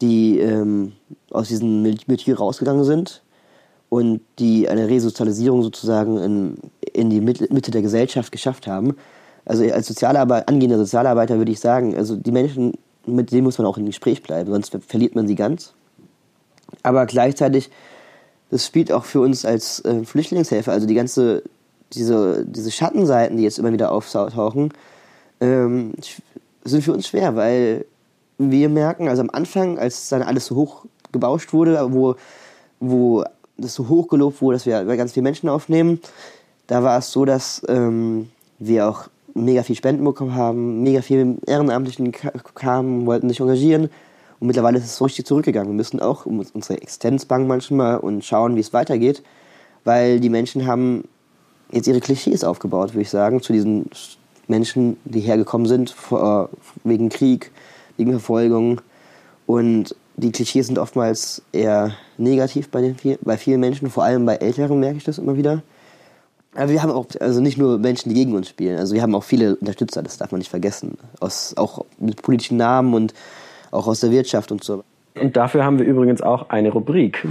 die 0.00 0.38
ähm, 0.38 0.92
aus 1.30 1.48
diesem 1.48 1.82
Milieu 1.82 2.34
rausgegangen 2.34 2.84
sind 2.84 3.22
und 3.88 4.20
die 4.38 4.68
eine 4.68 4.88
Resozialisierung 4.88 5.62
sozusagen 5.62 6.18
in, 6.18 6.56
in 6.92 7.10
die 7.10 7.20
Mitte 7.20 7.70
der 7.72 7.82
Gesellschaft 7.82 8.30
geschafft 8.30 8.68
haben 8.68 8.94
also 9.46 9.64
als 9.64 9.86
Sozialarbeiter, 9.86 10.48
angehender 10.48 10.78
Sozialarbeiter 10.78 11.38
würde 11.38 11.52
ich 11.52 11.60
sagen, 11.60 11.96
also 11.96 12.16
die 12.16 12.32
Menschen, 12.32 12.72
mit 13.06 13.30
denen 13.30 13.44
muss 13.44 13.58
man 13.58 13.66
auch 13.66 13.76
im 13.76 13.86
Gespräch 13.86 14.22
bleiben, 14.22 14.50
sonst 14.50 14.76
verliert 14.86 15.14
man 15.14 15.26
sie 15.26 15.34
ganz. 15.34 15.74
Aber 16.82 17.06
gleichzeitig, 17.06 17.70
das 18.50 18.66
spielt 18.66 18.90
auch 18.90 19.04
für 19.04 19.20
uns 19.20 19.44
als 19.44 19.84
äh, 19.84 20.04
Flüchtlingshelfer, 20.04 20.72
also 20.72 20.86
die 20.86 20.94
ganze, 20.94 21.42
diese, 21.92 22.44
diese 22.46 22.70
Schattenseiten, 22.70 23.36
die 23.36 23.42
jetzt 23.42 23.58
immer 23.58 23.72
wieder 23.72 23.92
auftauchen, 23.92 24.72
ähm, 25.40 25.92
sind 26.64 26.82
für 26.82 26.92
uns 26.92 27.08
schwer, 27.08 27.36
weil 27.36 27.84
wir 28.38 28.68
merken, 28.68 29.08
also 29.08 29.22
am 29.22 29.30
Anfang, 29.30 29.78
als 29.78 30.08
dann 30.08 30.22
alles 30.22 30.46
so 30.46 30.56
hoch 30.56 30.86
gebauscht 31.12 31.52
wurde, 31.52 31.92
wo, 31.92 32.16
wo 32.80 33.24
das 33.56 33.74
so 33.74 33.88
hoch 33.88 34.08
gelobt 34.08 34.40
wurde, 34.40 34.56
dass 34.56 34.66
wir 34.66 34.84
ganz 34.96 35.12
viele 35.12 35.22
Menschen 35.22 35.48
aufnehmen, 35.48 36.00
da 36.66 36.82
war 36.82 36.98
es 36.98 37.12
so, 37.12 37.24
dass 37.24 37.62
ähm, 37.68 38.30
wir 38.58 38.88
auch 38.88 39.08
mega 39.34 39.62
viel 39.62 39.76
Spenden 39.76 40.04
bekommen 40.04 40.34
haben, 40.34 40.82
mega 40.82 41.02
viele 41.02 41.36
Ehrenamtlichen 41.46 42.12
kamen, 42.54 43.06
wollten 43.06 43.28
sich 43.28 43.40
engagieren. 43.40 43.90
Und 44.40 44.46
mittlerweile 44.46 44.78
ist 44.78 44.84
es 44.84 44.96
so 44.96 45.04
richtig 45.04 45.26
zurückgegangen. 45.26 45.70
Wir 45.70 45.76
müssen 45.76 46.00
auch 46.00 46.26
um 46.26 46.44
unsere 46.52 46.80
Existenzbank 46.80 47.46
manchmal 47.46 47.98
und 47.98 48.24
schauen, 48.24 48.56
wie 48.56 48.60
es 48.60 48.72
weitergeht, 48.72 49.22
weil 49.84 50.20
die 50.20 50.28
Menschen 50.28 50.66
haben 50.66 51.04
jetzt 51.70 51.88
ihre 51.88 52.00
Klischees 52.00 52.44
aufgebaut, 52.44 52.94
würde 52.94 53.02
ich 53.02 53.10
sagen, 53.10 53.42
zu 53.42 53.52
diesen 53.52 53.86
Menschen, 54.46 54.96
die 55.04 55.20
hergekommen 55.20 55.66
sind 55.66 55.90
vor, 55.90 56.50
wegen 56.84 57.08
Krieg, 57.08 57.50
wegen 57.96 58.10
Verfolgung. 58.10 58.80
Und 59.46 59.94
die 60.16 60.32
Klischees 60.32 60.66
sind 60.66 60.78
oftmals 60.78 61.42
eher 61.52 61.92
negativ 62.18 62.68
bei, 62.68 62.80
den, 62.80 63.18
bei 63.22 63.36
vielen 63.36 63.60
Menschen, 63.60 63.90
vor 63.90 64.04
allem 64.04 64.24
bei 64.26 64.36
Älteren 64.36 64.78
merke 64.78 64.98
ich 64.98 65.04
das 65.04 65.18
immer 65.18 65.36
wieder. 65.36 65.62
Aber 66.54 66.68
wir 66.68 66.82
haben 66.82 66.92
auch, 66.92 67.06
also 67.20 67.40
nicht 67.40 67.58
nur 67.58 67.78
Menschen, 67.78 68.10
die 68.10 68.14
gegen 68.14 68.34
uns 68.34 68.48
spielen, 68.48 68.78
also 68.78 68.94
wir 68.94 69.02
haben 69.02 69.14
auch 69.14 69.24
viele 69.24 69.56
Unterstützer, 69.56 70.02
das 70.02 70.18
darf 70.18 70.30
man 70.30 70.38
nicht 70.38 70.50
vergessen. 70.50 70.96
Aus, 71.20 71.54
auch 71.56 71.84
mit 71.98 72.22
politischen 72.22 72.56
Namen 72.56 72.94
und 72.94 73.12
auch 73.72 73.86
aus 73.88 74.00
der 74.00 74.10
Wirtschaft 74.10 74.52
und 74.52 74.62
so. 74.62 74.84
Und 75.20 75.36
dafür 75.36 75.64
haben 75.64 75.78
wir 75.78 75.86
übrigens 75.86 76.22
auch 76.22 76.50
eine 76.50 76.70
Rubrik. 76.70 77.26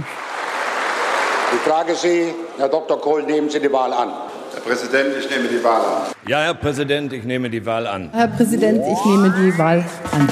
Ich 1.54 1.60
frage 1.60 1.94
Sie, 1.94 2.34
Herr 2.58 2.68
Dr. 2.68 3.00
Kohl, 3.00 3.22
nehmen 3.22 3.48
Sie 3.48 3.60
die 3.60 3.72
Wahl 3.72 3.92
an. 3.92 4.10
Herr 4.52 4.60
Präsident, 4.60 5.14
ich 5.18 5.30
nehme 5.30 5.48
die 5.48 5.64
Wahl 5.64 5.80
an. 5.80 6.02
Ja, 6.26 6.42
Herr 6.42 6.54
Präsident, 6.54 7.12
ich 7.12 7.24
nehme 7.24 7.48
die 7.48 7.64
Wahl 7.64 7.86
an. 7.86 8.10
Herr 8.12 8.28
Präsident, 8.28 8.82
ich 8.90 9.04
nehme 9.04 9.34
die 9.38 9.58
Wahl 9.58 9.84
an. 10.12 10.28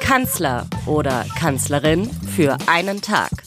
Kanzler 0.00 0.66
oder 0.86 1.24
Kanzlerin 1.38 2.08
für 2.36 2.56
einen 2.66 3.00
Tag. 3.00 3.43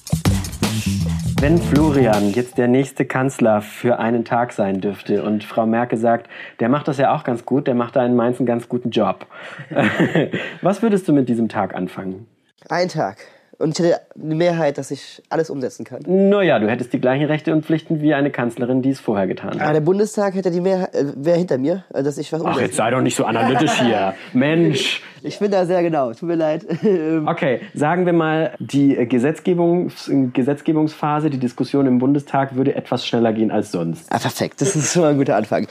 Wenn 1.40 1.60
Florian 1.60 2.32
jetzt 2.32 2.58
der 2.58 2.68
nächste 2.68 3.06
Kanzler 3.06 3.62
für 3.62 4.00
einen 4.00 4.26
Tag 4.26 4.54
sein 4.54 4.82
dürfte 4.82 5.22
und 5.22 5.44
Frau 5.44 5.68
Merkel 5.68 6.00
sagt, 6.00 6.28
der 6.60 6.68
macht 6.68 6.88
das 6.88 6.98
ja 6.98 7.16
auch 7.16 7.24
ganz 7.24 7.46
gut, 7.46 7.68
der 7.68 7.76
macht 7.76 7.96
da 7.96 8.04
in 8.04 8.16
Mainz 8.16 8.40
einen 8.40 8.48
ganz 8.48 8.68
guten 8.68 8.90
Job. 8.90 9.28
Was 10.64 10.82
würdest 10.82 11.08
du 11.08 11.14
mit 11.14 11.30
diesem 11.30 11.48
Tag 11.48 11.76
anfangen? 11.76 12.26
Ein 12.70 12.90
Tag. 12.90 13.18
Und 13.60 13.80
ich 13.80 13.86
hätte 13.86 14.02
eine 14.22 14.36
Mehrheit, 14.36 14.78
dass 14.78 14.92
ich 14.92 15.24
alles 15.30 15.50
umsetzen 15.50 15.84
kann. 15.84 16.02
Naja, 16.06 16.60
du 16.60 16.70
hättest 16.70 16.94
die 16.94 17.02
gleichen 17.02 17.26
Rechte 17.26 17.52
und 17.54 17.66
Pflichten 17.66 18.02
wie 18.02 18.14
eine 18.14 18.30
Kanzlerin, 18.30 18.84
die 18.84 18.92
es 18.92 19.00
vorher 19.00 19.26
getan 19.26 19.56
hat. 19.56 19.62
Aber 19.62 19.74
der 19.74 19.82
Bundestag 19.82 20.36
hätte 20.36 20.52
die 20.52 20.62
Mehrheit, 20.62 20.94
äh, 20.94 21.06
wäre 21.16 21.38
hinter 21.38 21.58
mir, 21.58 21.84
äh, 21.92 22.04
dass 22.04 22.20
ich 22.20 22.32
was 22.32 22.42
umsetze. 22.42 22.60
Ach, 22.60 22.62
jetzt 22.62 22.76
sei 22.76 22.92
doch 22.92 23.02
nicht 23.02 23.16
so 23.16 23.26
analytisch 23.26 23.72
hier. 23.82 24.14
Mensch. 24.34 25.02
Ich 25.24 25.40
bin 25.40 25.50
da 25.50 25.66
sehr 25.66 25.82
genau, 25.82 26.14
tut 26.14 26.30
mir 26.30 26.36
leid. 26.36 26.66
okay, 27.26 27.62
sagen 27.74 28.06
wir 28.06 28.14
mal, 28.14 28.54
die 28.60 28.94
Gesetzgebungs 29.08 30.12
Gesetzgebungsphase, 30.34 31.32
die 31.32 31.40
Diskussion 31.40 31.88
im 31.88 31.98
Bundestag 31.98 32.56
würde 32.56 32.76
etwas 32.76 33.08
schneller 33.08 33.34
gehen 33.34 33.50
als 33.50 33.72
sonst. 33.72 34.06
Ah, 34.12 34.20
perfekt, 34.20 34.62
das 34.62 34.76
ist 34.76 34.94
schon 34.94 35.02
mal 35.02 35.12
ein 35.12 35.18
guter 35.18 35.36
Anfang. 35.36 35.68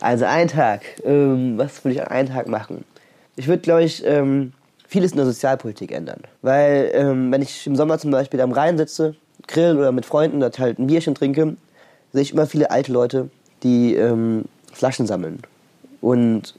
Also 0.00 0.24
ein 0.24 0.48
Tag, 0.48 0.80
ähm, 1.04 1.58
was 1.58 1.84
würde 1.84 1.96
ich 1.96 2.02
an 2.02 2.08
einem 2.08 2.28
Tag 2.28 2.48
machen? 2.48 2.84
Ich 3.36 3.46
würde, 3.46 3.60
glaube 3.60 3.84
ich, 3.84 4.02
ähm, 4.06 4.52
vieles 4.88 5.12
in 5.12 5.18
der 5.18 5.26
Sozialpolitik 5.26 5.92
ändern. 5.92 6.22
Weil 6.42 6.90
ähm, 6.94 7.32
wenn 7.32 7.42
ich 7.42 7.66
im 7.66 7.76
Sommer 7.76 7.98
zum 7.98 8.10
Beispiel 8.10 8.40
am 8.40 8.52
Rhein 8.52 8.78
sitze, 8.78 9.14
grill 9.46 9.76
oder 9.76 9.92
mit 9.92 10.06
Freunden 10.06 10.40
dort 10.40 10.58
halt 10.58 10.78
ein 10.78 10.86
Bierchen 10.86 11.14
trinke, 11.14 11.56
sehe 12.12 12.22
ich 12.22 12.32
immer 12.32 12.46
viele 12.46 12.70
alte 12.70 12.92
Leute, 12.92 13.30
die 13.62 13.94
ähm, 13.94 14.44
Flaschen 14.72 15.06
sammeln. 15.06 15.42
Und 16.00 16.54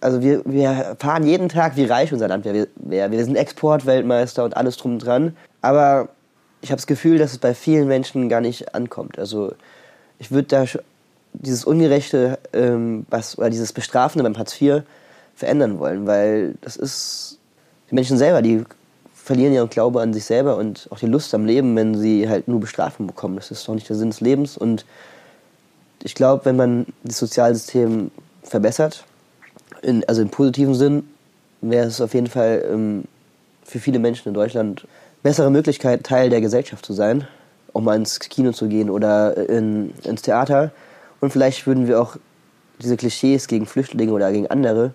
also 0.00 0.20
wir, 0.20 0.42
wir 0.44 0.68
erfahren 0.68 1.26
jeden 1.26 1.48
Tag, 1.48 1.76
wie 1.76 1.84
reich 1.84 2.12
unser 2.12 2.28
Land 2.28 2.44
wäre. 2.44 2.68
Wir, 2.76 3.24
sind 3.24 3.36
Exportweltmeister 3.36 4.44
und 4.44 4.56
alles 4.56 4.76
drum 4.76 4.94
und 4.94 4.98
dran. 4.98 5.36
Aber 5.62 6.10
ich 6.60 6.70
habe 6.70 6.76
das 6.76 6.86
Gefühl, 6.86 7.18
dass 7.18 7.32
es 7.32 7.38
bei 7.38 7.54
vielen 7.54 7.88
Menschen 7.88 8.28
gar 8.28 8.40
nicht 8.40 8.74
ankommt. 8.74 9.18
Also 9.18 9.54
ich 10.18 10.30
würde 10.30 10.48
da 10.48 10.64
dieses 11.32 11.64
Ungerechte 11.64 12.38
ähm, 12.52 13.06
was, 13.10 13.38
oder 13.38 13.50
dieses 13.50 13.72
Bestrafende 13.72 14.24
beim 14.24 14.36
Hartz 14.36 14.60
IV 14.60 14.82
verändern 15.34 15.78
wollen, 15.78 16.06
weil 16.06 16.54
das 16.60 16.76
ist 16.76 17.38
die 17.94 17.96
Menschen 17.96 18.18
selber, 18.18 18.42
die 18.42 18.64
verlieren 19.14 19.54
ihren 19.54 19.70
Glaube 19.70 20.00
an 20.00 20.12
sich 20.12 20.24
selber 20.24 20.56
und 20.56 20.88
auch 20.90 20.98
die 20.98 21.06
Lust 21.06 21.32
am 21.32 21.46
Leben, 21.46 21.76
wenn 21.76 21.94
sie 21.94 22.28
halt 22.28 22.48
nur 22.48 22.58
Bestrafung 22.58 23.06
bekommen. 23.06 23.36
Das 23.36 23.52
ist 23.52 23.68
doch 23.68 23.74
nicht 23.74 23.88
der 23.88 23.94
Sinn 23.94 24.10
des 24.10 24.20
Lebens. 24.20 24.58
Und 24.58 24.84
ich 26.02 26.16
glaube, 26.16 26.44
wenn 26.44 26.56
man 26.56 26.86
das 27.04 27.18
Sozialsystem 27.18 28.10
verbessert, 28.42 29.04
in, 29.82 30.04
also 30.08 30.22
im 30.22 30.28
positiven 30.28 30.74
Sinn, 30.74 31.08
wäre 31.60 31.86
es 31.86 32.00
auf 32.00 32.14
jeden 32.14 32.26
Fall 32.26 32.64
ähm, 32.68 33.04
für 33.62 33.78
viele 33.78 34.00
Menschen 34.00 34.28
in 34.28 34.34
Deutschland 34.34 34.88
bessere 35.22 35.50
Möglichkeit, 35.50 36.02
Teil 36.02 36.30
der 36.30 36.40
Gesellschaft 36.40 36.84
zu 36.84 36.94
sein, 36.94 37.28
auch 37.74 37.80
mal 37.80 37.94
ins 37.94 38.18
Kino 38.18 38.50
zu 38.50 38.66
gehen 38.66 38.90
oder 38.90 39.36
in, 39.48 39.94
ins 40.02 40.22
Theater. 40.22 40.72
Und 41.20 41.30
vielleicht 41.30 41.66
würden 41.68 41.86
wir 41.86 42.00
auch 42.00 42.16
diese 42.82 42.96
Klischees 42.96 43.46
gegen 43.46 43.66
Flüchtlinge 43.66 44.12
oder 44.12 44.32
gegen 44.32 44.48
andere 44.48 44.94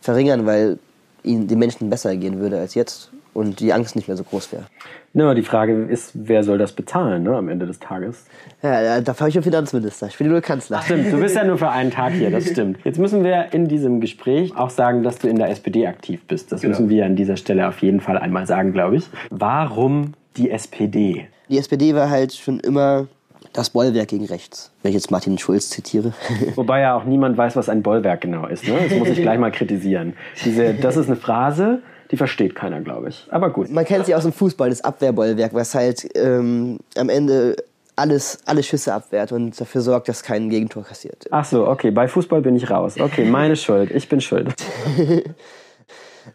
verringern, 0.00 0.46
weil 0.46 0.78
ihnen, 1.24 1.48
den 1.48 1.58
Menschen 1.58 1.90
besser 1.90 2.16
gehen 2.16 2.38
würde 2.38 2.58
als 2.58 2.74
jetzt 2.74 3.10
und 3.32 3.60
die 3.60 3.72
Angst 3.72 3.96
nicht 3.96 4.08
mehr 4.08 4.16
so 4.16 4.24
groß 4.24 4.52
wäre. 4.52 4.64
Ja, 5.12 5.34
die 5.34 5.42
Frage 5.42 5.84
ist, 5.84 6.12
wer 6.14 6.42
soll 6.42 6.58
das 6.58 6.72
bezahlen 6.72 7.24
ne, 7.24 7.36
am 7.36 7.48
Ende 7.48 7.66
des 7.66 7.78
Tages? 7.78 8.24
Ja, 8.62 9.00
da 9.00 9.14
fahre 9.14 9.28
ich 9.28 9.34
den 9.34 9.42
Finanzminister. 9.42 10.06
Ich 10.08 10.18
bin 10.18 10.28
nur 10.28 10.40
Kanzler. 10.40 10.78
Ach, 10.80 10.84
stimmt, 10.84 11.12
du 11.12 11.20
bist 11.20 11.36
ja 11.36 11.44
nur 11.44 11.58
für 11.58 11.68
einen 11.68 11.90
Tag 11.90 12.12
hier, 12.12 12.30
das 12.30 12.48
stimmt. 12.48 12.78
Jetzt 12.84 12.98
müssen 12.98 13.22
wir 13.22 13.52
in 13.52 13.68
diesem 13.68 14.00
Gespräch 14.00 14.56
auch 14.56 14.70
sagen, 14.70 15.02
dass 15.02 15.18
du 15.18 15.28
in 15.28 15.36
der 15.36 15.50
SPD 15.50 15.86
aktiv 15.86 16.20
bist. 16.26 16.50
Das 16.52 16.62
genau. 16.62 16.70
müssen 16.70 16.88
wir 16.88 17.04
an 17.06 17.16
dieser 17.16 17.36
Stelle 17.36 17.68
auf 17.68 17.78
jeden 17.80 18.00
Fall 18.00 18.18
einmal 18.18 18.46
sagen, 18.46 18.72
glaube 18.72 18.96
ich. 18.96 19.08
Warum 19.30 20.14
die 20.36 20.50
SPD? 20.50 21.28
Die 21.48 21.58
SPD 21.58 21.94
war 21.94 22.10
halt 22.10 22.32
schon 22.32 22.58
immer 22.60 23.06
Das 23.54 23.70
Bollwerk 23.70 24.08
gegen 24.08 24.26
rechts, 24.26 24.72
wenn 24.82 24.90
ich 24.90 24.96
jetzt 24.96 25.12
Martin 25.12 25.38
Schulz 25.38 25.70
zitiere. 25.70 26.12
Wobei 26.56 26.80
ja 26.80 26.96
auch 26.96 27.04
niemand 27.04 27.36
weiß, 27.38 27.54
was 27.54 27.68
ein 27.68 27.84
Bollwerk 27.84 28.20
genau 28.20 28.48
ist. 28.48 28.66
Ne? 28.66 28.76
Das 28.88 28.98
muss 28.98 29.08
ich 29.08 29.22
gleich 29.22 29.38
mal 29.38 29.52
kritisieren. 29.52 30.14
Diese, 30.44 30.74
das 30.74 30.96
ist 30.96 31.06
eine 31.06 31.14
Phrase, 31.14 31.80
die 32.10 32.16
versteht 32.16 32.56
keiner, 32.56 32.80
glaube 32.80 33.10
ich. 33.10 33.28
Aber 33.30 33.50
gut. 33.50 33.70
Man 33.70 33.84
kennt 33.84 34.06
sie 34.06 34.14
aus 34.16 34.24
dem 34.24 34.32
Fußball, 34.32 34.70
das 34.70 34.82
Abwehrbollwerk, 34.82 35.54
was 35.54 35.72
halt 35.72 36.04
ähm, 36.16 36.80
am 36.96 37.08
Ende 37.08 37.54
alles, 37.94 38.38
alle 38.44 38.64
Schüsse 38.64 38.92
abwehrt 38.92 39.30
und 39.30 39.60
dafür 39.60 39.82
sorgt, 39.82 40.08
dass 40.08 40.24
kein 40.24 40.50
Gegentor 40.50 40.82
kassiert. 40.82 41.28
Ach 41.30 41.44
so, 41.44 41.68
okay, 41.68 41.92
bei 41.92 42.08
Fußball 42.08 42.40
bin 42.40 42.56
ich 42.56 42.68
raus. 42.68 42.98
Okay, 42.98 43.24
meine 43.24 43.54
Schuld, 43.54 43.92
ich 43.92 44.08
bin 44.08 44.20
schuld. 44.20 44.52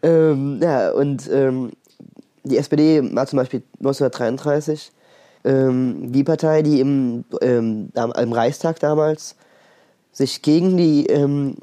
ähm, 0.02 0.58
ja, 0.62 0.90
und 0.92 1.30
ähm, 1.30 1.72
die 2.44 2.56
SPD 2.56 3.02
war 3.14 3.26
zum 3.26 3.38
Beispiel 3.38 3.62
1933 3.80 4.90
ähm, 5.44 6.12
die 6.12 6.24
Partei, 6.24 6.62
die 6.62 6.80
im, 6.80 7.24
ähm, 7.40 7.90
im 7.94 8.32
Reichstag 8.32 8.80
damals 8.80 9.36
sich 10.12 10.42
gegen, 10.42 10.76
die, 10.76 11.06
ähm, 11.06 11.56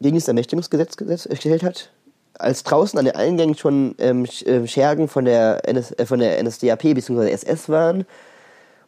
gegen 0.00 0.16
das 0.16 0.28
Ermächtigungsgesetz 0.28 0.96
gestellt 0.96 1.62
hat. 1.62 1.90
Als 2.38 2.62
draußen 2.62 2.98
an 2.98 3.04
den 3.04 3.16
Eingängen 3.16 3.54
schon 3.54 3.94
ähm, 3.98 4.24
äh, 4.24 4.66
Schergen 4.66 5.08
von 5.08 5.26
der, 5.26 5.68
NS, 5.68 5.92
äh, 5.92 6.06
von 6.06 6.20
der 6.20 6.42
NSDAP 6.42 6.94
bzw. 6.94 7.30
SS 7.30 7.68
waren 7.68 8.06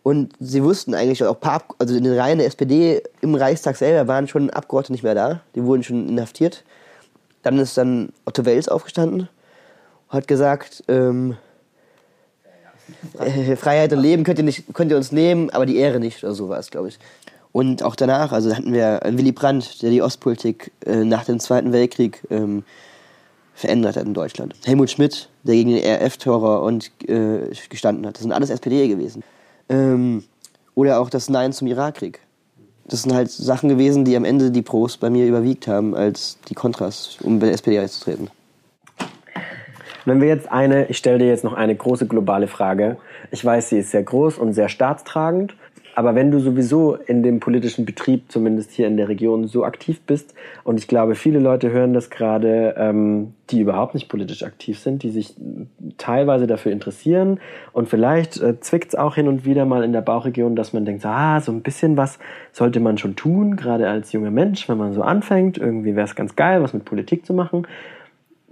und 0.03 0.33
sie 0.41 0.63
wussten 0.65 0.95
eigentlich 0.95 1.23
auch, 1.25 1.39
paar, 1.39 1.63
also 1.79 1.95
in 1.95 2.05
den 2.05 2.19
Reihen 2.19 2.39
der 2.39 2.47
SPD 2.47 3.03
im 3.21 3.35
Reichstag 3.35 3.77
selber 3.77 4.09
waren 4.09 4.27
schon 4.27 4.51
Abgeordnete 4.51 4.93
nicht 4.93 5.05
mehr 5.05 5.15
da, 5.15 5.41
die 5.55 5.63
wurden 5.63 5.83
schon 5.83 6.09
inhaftiert. 6.09 6.65
Dann 7.43 7.59
ist 7.59 7.77
dann 7.77 8.13
Otto 8.25 8.45
Wels 8.45 8.69
aufgestanden, 8.69 9.29
hat 10.09 10.27
gesagt, 10.27 10.83
ähm, 10.89 11.37
äh, 13.19 13.57
Freiheit 13.57 13.93
und 13.93 14.01
Leben 14.01 14.25
könnt 14.25 14.39
ihr, 14.39 14.45
nicht, 14.45 14.65
könnt 14.75 14.91
ihr 14.91 14.97
uns 14.97 15.13
nehmen, 15.13 15.51
aber 15.51 15.67
die 15.67 15.77
Ehre 15.77 16.01
nicht 16.01 16.23
oder 16.23 16.35
sowas, 16.35 16.71
glaube 16.71 16.89
ich. 16.89 16.99
Und 17.53 17.83
auch 17.83 17.95
danach, 17.95 18.33
also 18.33 18.55
hatten 18.55 18.73
wir 18.73 19.01
Willy 19.05 19.33
Brandt, 19.33 19.83
der 19.83 19.91
die 19.91 20.03
Ostpolitik 20.03 20.73
äh, 20.87 21.05
nach 21.05 21.25
dem 21.25 21.39
Zweiten 21.39 21.73
Weltkrieg 21.73 22.23
ähm, 22.31 22.65
verändert 23.55 23.97
hat 23.97 24.07
in 24.07 24.15
Deutschland. 24.15 24.55
Helmut 24.65 24.91
Schmidt, 24.91 25.29
der 25.43 25.55
gegen 25.55 25.71
den 25.71 25.85
RF-Terror 25.85 26.67
äh, 27.07 27.51
gestanden 27.69 28.07
hat. 28.07 28.15
Das 28.15 28.23
sind 28.23 28.33
alles 28.33 28.51
SPD 28.51 28.89
gewesen. 28.89 29.23
Ähm, 29.69 30.25
oder 30.75 31.01
auch 31.01 31.11
das 31.11 31.29
Nein 31.29 31.53
zum 31.53 31.69
Irakkrieg. 31.69 32.21
Das 32.87 33.03
sind 33.03 33.15
halt 33.15 33.31
Sachen 33.31 33.69
gewesen, 33.69 34.05
die 34.05 34.17
am 34.17 34.25
Ende 34.25 34.51
die 34.51 34.63
Pros 34.63 34.97
bei 34.97 35.11
mir 35.11 35.27
überwiegt 35.27 35.69
haben, 35.69 35.95
als 35.95 36.39
die 36.49 36.55
Kontras, 36.55 37.19
um 37.23 37.39
bei 37.39 37.47
der 37.47 37.55
SPD 37.55 37.79
einzutreten. 37.79 38.31
Wenn 40.04 40.21
wir 40.21 40.28
jetzt 40.28 40.50
eine, 40.50 40.87
ich 40.87 40.99
stelle 40.99 41.18
dir 41.18 41.28
jetzt 41.28 41.44
noch 41.44 41.54
eine 41.54 41.75
große 41.75 42.06
globale 42.06 42.49
Frage. 42.49 42.97
Ich 43.30 43.44
weiß, 43.44 43.68
sie 43.68 43.78
ist 43.78 43.90
sehr 43.90 44.02
groß 44.02 44.38
und 44.38 44.52
sehr 44.52 44.68
staatstragend. 44.68 45.54
Aber 45.94 46.14
wenn 46.14 46.30
du 46.30 46.38
sowieso 46.38 46.94
in 46.94 47.23
dem 47.23 47.38
politischen 47.38 47.85
Betrieb, 47.85 48.32
zumindest 48.32 48.71
hier 48.71 48.87
in 48.87 48.97
der 48.97 49.09
Region, 49.09 49.47
so 49.47 49.64
aktiv 49.64 50.00
bist, 50.06 50.35
und 50.64 50.78
ich 50.78 50.88
glaube, 50.88 51.14
viele 51.14 51.38
Leute 51.38 51.71
hören 51.71 51.92
das 51.92 52.09
gerade, 52.09 52.75
ähm, 52.78 53.35
die 53.50 53.61
überhaupt 53.61 53.92
nicht 53.92 54.09
politisch 54.09 54.42
aktiv 54.42 54.78
sind, 54.78 55.02
die 55.02 55.11
sich 55.11 55.35
teilweise 55.99 56.47
dafür 56.47 56.73
interessieren, 56.73 57.40
und 57.73 57.90
vielleicht 57.90 58.40
äh, 58.40 58.59
zwickt 58.61 58.88
es 58.88 58.94
auch 58.94 59.16
hin 59.16 59.28
und 59.28 59.44
wieder 59.44 59.66
mal 59.66 59.85
in 59.85 59.92
der 59.92 60.00
Bauchregion, 60.00 60.56
dass 60.56 60.73
man 60.73 60.87
denkt, 60.87 61.04
ah, 61.04 61.40
so 61.40 61.52
ein 61.52 61.61
bisschen 61.61 61.97
was 61.99 62.18
sollte 62.52 62.80
man 62.80 62.97
schon 62.97 63.14
tun, 63.14 63.56
gerade 63.56 63.88
als 63.88 64.12
junger 64.12 64.30
Mensch, 64.30 64.68
wenn 64.71 64.78
man 64.78 64.94
so 64.94 65.02
anfängt. 65.02 65.59
Irgendwie 65.59 65.94
wäre 65.94 66.06
es 66.06 66.14
ganz 66.14 66.37
geil, 66.37 66.62
was 66.62 66.73
mit 66.73 66.87
Politik 66.87 67.26
zu 67.26 67.35
machen. 67.35 67.66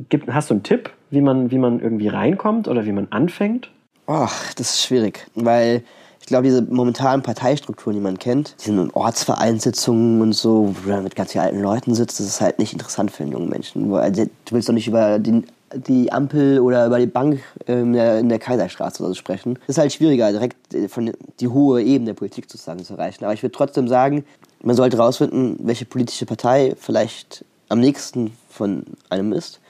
Gibt, 0.08 0.32
hast 0.32 0.50
du 0.50 0.54
einen 0.54 0.62
Tipp, 0.62 0.90
wie 1.10 1.20
man, 1.20 1.50
wie 1.50 1.58
man 1.58 1.80
irgendwie 1.80 2.08
reinkommt 2.08 2.68
oder 2.68 2.84
wie 2.86 2.92
man 2.92 3.08
anfängt? 3.10 3.70
Ach, 4.06 4.54
das 4.54 4.70
ist 4.70 4.82
schwierig, 4.82 5.26
weil 5.34 5.82
ich 6.20 6.26
glaube, 6.26 6.44
diese 6.44 6.62
momentanen 6.62 7.22
Parteistrukturen, 7.22 7.96
die 7.96 8.02
man 8.02 8.18
kennt, 8.18 8.54
die 8.60 8.66
sind 8.66 8.78
in 8.78 8.90
Ortsvereinssitzungen 8.90 10.20
und 10.20 10.32
so, 10.32 10.74
wo 10.74 10.82
du 10.84 10.88
dann 10.88 11.04
mit 11.04 11.16
ganz 11.16 11.32
vielen 11.32 11.44
alten 11.44 11.60
Leuten 11.60 11.94
sitzt, 11.94 12.20
das 12.20 12.26
ist 12.26 12.40
halt 12.40 12.58
nicht 12.58 12.72
interessant 12.72 13.10
für 13.10 13.22
einen 13.22 13.32
jungen 13.32 13.48
Menschen. 13.48 13.92
Also, 13.94 14.24
du 14.24 14.30
willst 14.50 14.68
doch 14.68 14.74
nicht 14.74 14.86
über 14.86 15.18
die, 15.18 15.42
die 15.74 16.12
Ampel 16.12 16.60
oder 16.60 16.86
über 16.86 16.98
die 16.98 17.06
Bank 17.06 17.40
ähm, 17.66 17.86
in 17.86 17.92
der, 17.94 18.18
in 18.18 18.28
der 18.28 18.38
Kaiserstraße 18.38 19.02
oder 19.02 19.10
so 19.10 19.14
sprechen. 19.14 19.54
Das 19.66 19.76
ist 19.76 19.78
halt 19.78 19.92
schwieriger, 19.92 20.30
direkt 20.30 20.74
äh, 20.74 20.88
von 20.88 21.12
die 21.40 21.48
hohe 21.48 21.82
Ebene 21.82 22.10
der 22.10 22.14
Politik 22.14 22.44
sozusagen 22.48 22.84
zu 22.84 22.94
erreichen. 22.94 23.24
Aber 23.24 23.32
ich 23.32 23.42
würde 23.42 23.56
trotzdem 23.56 23.88
sagen, 23.88 24.24
man 24.62 24.76
sollte 24.76 24.98
herausfinden, 24.98 25.56
welche 25.60 25.84
politische 25.84 26.26
Partei 26.26 26.74
vielleicht 26.78 27.44
am 27.68 27.80
nächsten 27.80 28.32
von 28.50 28.84
einem 29.08 29.32
ist 29.32 29.60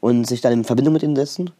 und 0.00 0.26
sich 0.26 0.40
dann 0.40 0.52
in 0.52 0.64
Verbindung 0.64 0.94
mit 0.94 1.02
ihnen 1.02 1.16
setzen. 1.16 1.50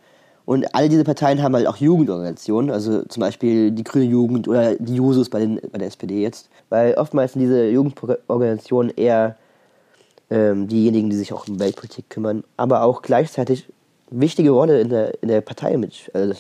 Und 0.45 0.75
all 0.75 0.89
diese 0.89 1.03
Parteien 1.03 1.43
haben 1.43 1.57
halt 1.57 1.67
auch 1.67 1.77
Jugendorganisationen, 1.77 2.71
also 2.71 3.03
zum 3.03 3.21
Beispiel 3.21 3.73
die 3.73 3.83
Grüne 3.83 4.05
Jugend 4.05 4.47
oder 4.47 4.77
die 4.77 4.95
Jusos 4.95 5.29
bei, 5.29 5.41
den, 5.41 5.61
bei 5.73 5.79
der 5.79 5.89
SPD 5.89 6.23
jetzt. 6.23 6.49
Weil 6.69 6.95
oftmals 6.95 7.33
sind 7.33 7.43
diese 7.43 7.69
Jugendorganisationen 7.69 8.93
eher 8.97 9.37
ähm, 10.31 10.69
diejenigen, 10.69 11.11
die 11.11 11.17
sich 11.17 11.33
auch 11.33 11.49
um 11.49 11.59
Weltpolitik 11.59 12.11
kümmern, 12.11 12.45
aber 12.57 12.83
auch 12.83 13.03
gleichzeitig 13.03 13.67
wichtige 14.11 14.51
Rolle 14.51 14.81
in 14.81 14.89
der, 14.89 15.21
in 15.23 15.29
der 15.29 15.41
Partei 15.41 15.77
mit 15.77 16.11
also 16.15 16.35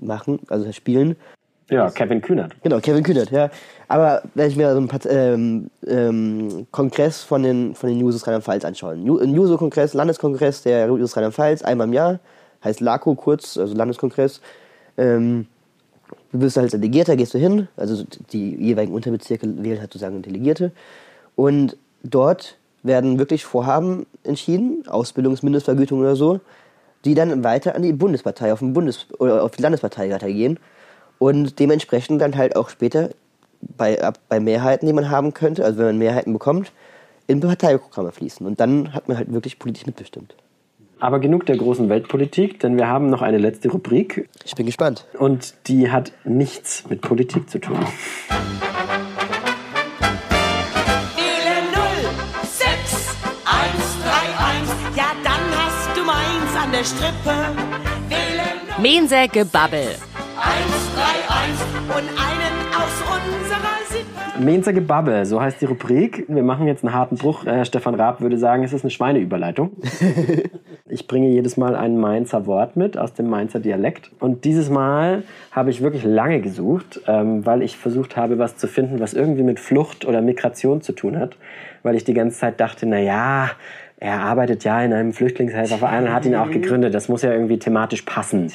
machen, 0.00 0.40
also 0.48 0.70
spielen. 0.72 1.16
Ja, 1.70 1.88
Kevin 1.90 2.20
Kühnert. 2.20 2.52
Genau, 2.62 2.80
Kevin 2.80 3.02
Kühnert, 3.02 3.30
ja. 3.30 3.48
Aber 3.86 4.22
wenn 4.34 4.48
ich 4.48 4.56
mir 4.56 4.72
so 4.72 4.78
einen 4.78 4.90
ähm, 5.08 5.70
ähm, 5.86 6.66
Kongress 6.70 7.22
von 7.22 7.42
den, 7.42 7.74
von 7.74 7.88
den 7.88 8.00
Jusos 8.00 8.26
Rheinland-Pfalz 8.26 8.64
anschaue, 8.64 8.94
ein 8.94 9.34
Juso-Kongress, 9.34 9.94
Landeskongress 9.94 10.62
der 10.62 10.86
Jusos 10.86 11.16
Rheinland-Pfalz, 11.16 11.62
einmal 11.62 11.86
im 11.86 11.92
Jahr, 11.92 12.18
heißt 12.64 12.80
LACO 12.80 13.14
kurz, 13.14 13.56
also 13.56 13.74
Landeskongress. 13.74 14.40
Ähm, 14.98 15.46
du 16.32 16.40
wirst 16.40 16.58
als 16.58 16.72
Delegierter, 16.72 17.16
gehst 17.16 17.34
du 17.34 17.38
hin, 17.38 17.68
also 17.76 18.04
die 18.32 18.54
jeweiligen 18.56 18.94
Unterbezirke 18.94 19.46
wählen 19.62 19.80
halt 19.80 19.92
sozusagen 19.92 20.22
Delegierte. 20.22 20.72
Und 21.36 21.76
dort 22.02 22.58
werden 22.82 23.18
wirklich 23.18 23.44
Vorhaben 23.44 24.06
entschieden, 24.24 24.84
Ausbildungsmindestvergütung 24.88 26.00
oder 26.00 26.16
so, 26.16 26.40
die 27.04 27.14
dann 27.14 27.44
weiter 27.44 27.76
an 27.76 27.82
die 27.82 27.92
Bundespartei, 27.92 28.52
auf, 28.52 28.58
den 28.58 28.72
Bundes 28.72 29.06
oder 29.18 29.42
auf 29.42 29.52
die 29.52 29.62
Landespartei 29.62 30.10
weitergehen 30.10 30.58
und 31.20 31.60
dementsprechend 31.60 32.20
dann 32.22 32.36
halt 32.36 32.56
auch 32.56 32.70
später 32.70 33.10
bei, 33.60 34.10
bei 34.28 34.40
Mehrheiten, 34.40 34.86
die 34.86 34.92
man 34.92 35.10
haben 35.10 35.34
könnte, 35.34 35.64
also 35.64 35.78
wenn 35.78 35.86
man 35.86 35.98
Mehrheiten 35.98 36.32
bekommt, 36.32 36.72
in 37.26 37.40
Parteiprogramme 37.40 38.10
fließen. 38.10 38.44
Und 38.46 38.58
dann 38.58 38.94
hat 38.94 39.06
man 39.06 39.18
halt 39.18 39.32
wirklich 39.32 39.58
politisch 39.58 39.86
mitbestimmt. 39.86 40.34
Aber 40.98 41.20
genug 41.20 41.46
der 41.46 41.58
großen 41.58 41.88
Weltpolitik, 41.90 42.58
denn 42.60 42.76
wir 42.78 42.88
haben 42.88 43.10
noch 43.10 43.22
eine 43.22 43.38
letzte 43.38 43.70
Rubrik. 43.70 44.28
Ich 44.44 44.54
bin 44.54 44.64
gespannt. 44.66 45.06
Und 45.18 45.54
die 45.66 45.90
hat 45.90 46.12
nichts 46.24 46.84
mit 46.88 47.02
Politik 47.02 47.50
zu 47.50 47.58
tun. 47.58 47.78
Wähle 51.16 51.54
0, 51.74 52.10
und 61.42 62.08
einen 62.08 62.74
aus 62.74 63.02
unserer 63.02 63.78
Sippe. 63.88 64.44
Mainzer 64.44 64.72
Gebabbel, 64.72 65.24
so 65.24 65.40
heißt 65.40 65.60
die 65.60 65.64
Rubrik. 65.64 66.26
Wir 66.28 66.42
machen 66.42 66.66
jetzt 66.66 66.84
einen 66.84 66.94
harten 66.94 67.16
Bruch. 67.16 67.46
Äh, 67.46 67.64
Stefan 67.64 67.94
Raab 67.94 68.20
würde 68.20 68.36
sagen, 68.36 68.62
es 68.62 68.72
ist 68.72 68.84
eine 68.84 68.90
Schweineüberleitung. 68.90 69.72
ich 70.88 71.06
bringe 71.06 71.28
jedes 71.28 71.56
Mal 71.56 71.76
ein 71.76 71.98
Mainzer 71.98 72.46
Wort 72.46 72.76
mit 72.76 72.98
aus 72.98 73.14
dem 73.14 73.28
Mainzer 73.28 73.58
Dialekt. 73.58 74.10
Und 74.20 74.44
dieses 74.44 74.68
Mal 74.70 75.22
habe 75.50 75.70
ich 75.70 75.82
wirklich 75.82 76.04
lange 76.04 76.40
gesucht, 76.40 77.00
ähm, 77.06 77.44
weil 77.46 77.62
ich 77.62 77.76
versucht 77.76 78.16
habe, 78.16 78.38
was 78.38 78.56
zu 78.56 78.68
finden, 78.68 79.00
was 79.00 79.14
irgendwie 79.14 79.42
mit 79.42 79.60
Flucht 79.60 80.04
oder 80.04 80.20
Migration 80.20 80.82
zu 80.82 80.92
tun 80.92 81.18
hat. 81.18 81.36
Weil 81.82 81.96
ich 81.96 82.04
die 82.04 82.14
ganze 82.14 82.38
Zeit 82.38 82.60
dachte, 82.60 82.86
na 82.86 82.98
ja, 82.98 83.50
er 83.98 84.20
arbeitet 84.20 84.64
ja 84.64 84.82
in 84.82 84.92
einem 84.92 85.12
Flüchtlingshelferverein 85.12 86.04
und 86.04 86.12
hat 86.12 86.24
ihn 86.24 86.34
auch 86.34 86.50
gegründet. 86.50 86.94
Das 86.94 87.08
muss 87.08 87.22
ja 87.22 87.32
irgendwie 87.32 87.58
thematisch 87.58 88.02
passen. 88.02 88.50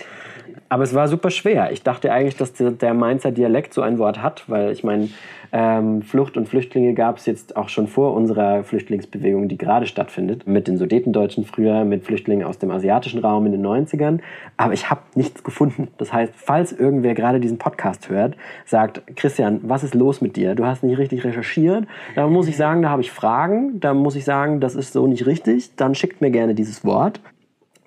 Aber 0.75 0.83
es 0.83 0.93
war 0.93 1.07
super 1.07 1.29
schwer. 1.29 1.71
Ich 1.71 1.83
dachte 1.83 2.11
eigentlich, 2.11 2.35
dass 2.35 2.51
der, 2.51 2.93
Mainzer 2.93 3.31
Dialekt 3.31 3.73
so 3.73 3.81
ein 3.81 3.97
Wort 3.97 4.21
hat, 4.21 4.43
weil 4.47 4.73
ich 4.73 4.83
meine, 4.83 5.07
ähm, 5.53 6.01
Flucht 6.01 6.35
und 6.35 6.49
Flüchtlinge 6.49 6.93
gab 6.93 7.15
es 7.15 7.25
jetzt 7.25 7.55
auch 7.55 7.69
schon 7.69 7.87
vor 7.87 8.13
unserer 8.13 8.61
Flüchtlingsbewegung, 8.65 9.47
die 9.47 9.57
gerade 9.57 9.85
stattfindet. 9.85 10.47
Mit 10.47 10.67
den 10.67 10.75
Sudetendeutschen 10.75 11.45
früher, 11.45 11.85
mit 11.85 12.03
Flüchtlingen 12.03 12.45
aus 12.45 12.59
dem 12.59 12.71
asiatischen 12.71 13.21
Raum 13.21 13.45
in 13.45 13.53
den 13.53 13.65
90ern. 13.65 14.19
Aber 14.57 14.73
ich 14.73 14.89
habe 14.89 14.99
nichts 15.15 15.45
gefunden. 15.45 15.87
Das 15.97 16.11
heißt, 16.11 16.33
falls 16.35 16.73
irgendwer 16.73 17.13
gerade 17.13 17.39
diesen 17.39 17.57
Podcast 17.57 18.09
hört, 18.09 18.35
sagt, 18.65 19.01
Christian, 19.15 19.61
was 19.63 19.85
ist 19.85 19.95
los 19.95 20.19
mit 20.19 20.35
dir? 20.35 20.55
Du 20.55 20.65
hast 20.65 20.83
nicht 20.83 20.97
richtig 20.97 21.23
recherchiert. 21.23 21.87
Da 22.15 22.27
muss 22.27 22.49
ich 22.49 22.57
sagen, 22.57 22.81
da 22.81 22.89
habe 22.89 23.01
ich 23.01 23.13
Fragen. 23.13 23.79
Da 23.79 23.93
muss 23.93 24.17
ich 24.17 24.25
sagen, 24.25 24.59
das 24.59 24.75
ist 24.75 24.91
so 24.91 25.07
nicht 25.07 25.25
richtig. 25.25 25.77
Dann 25.77 25.95
schickt 25.95 26.19
mir 26.19 26.31
gerne 26.31 26.53
dieses 26.53 26.83
Wort. 26.83 27.21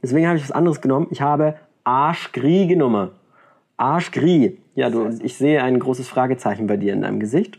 Deswegen 0.02 0.26
habe 0.26 0.38
ich 0.38 0.44
was 0.44 0.52
anderes 0.52 0.80
genommen. 0.80 1.08
Ich 1.10 1.20
habe 1.20 1.56
Arschgrie 1.88 2.66
genommen. 2.66 3.12
Arschgrie. 3.78 4.58
Ja, 4.74 4.90
du, 4.90 5.08
ich 5.22 5.38
sehe 5.38 5.62
ein 5.62 5.78
großes 5.78 6.06
Fragezeichen 6.06 6.66
bei 6.66 6.76
dir 6.76 6.92
in 6.92 7.00
deinem 7.00 7.18
Gesicht. 7.18 7.58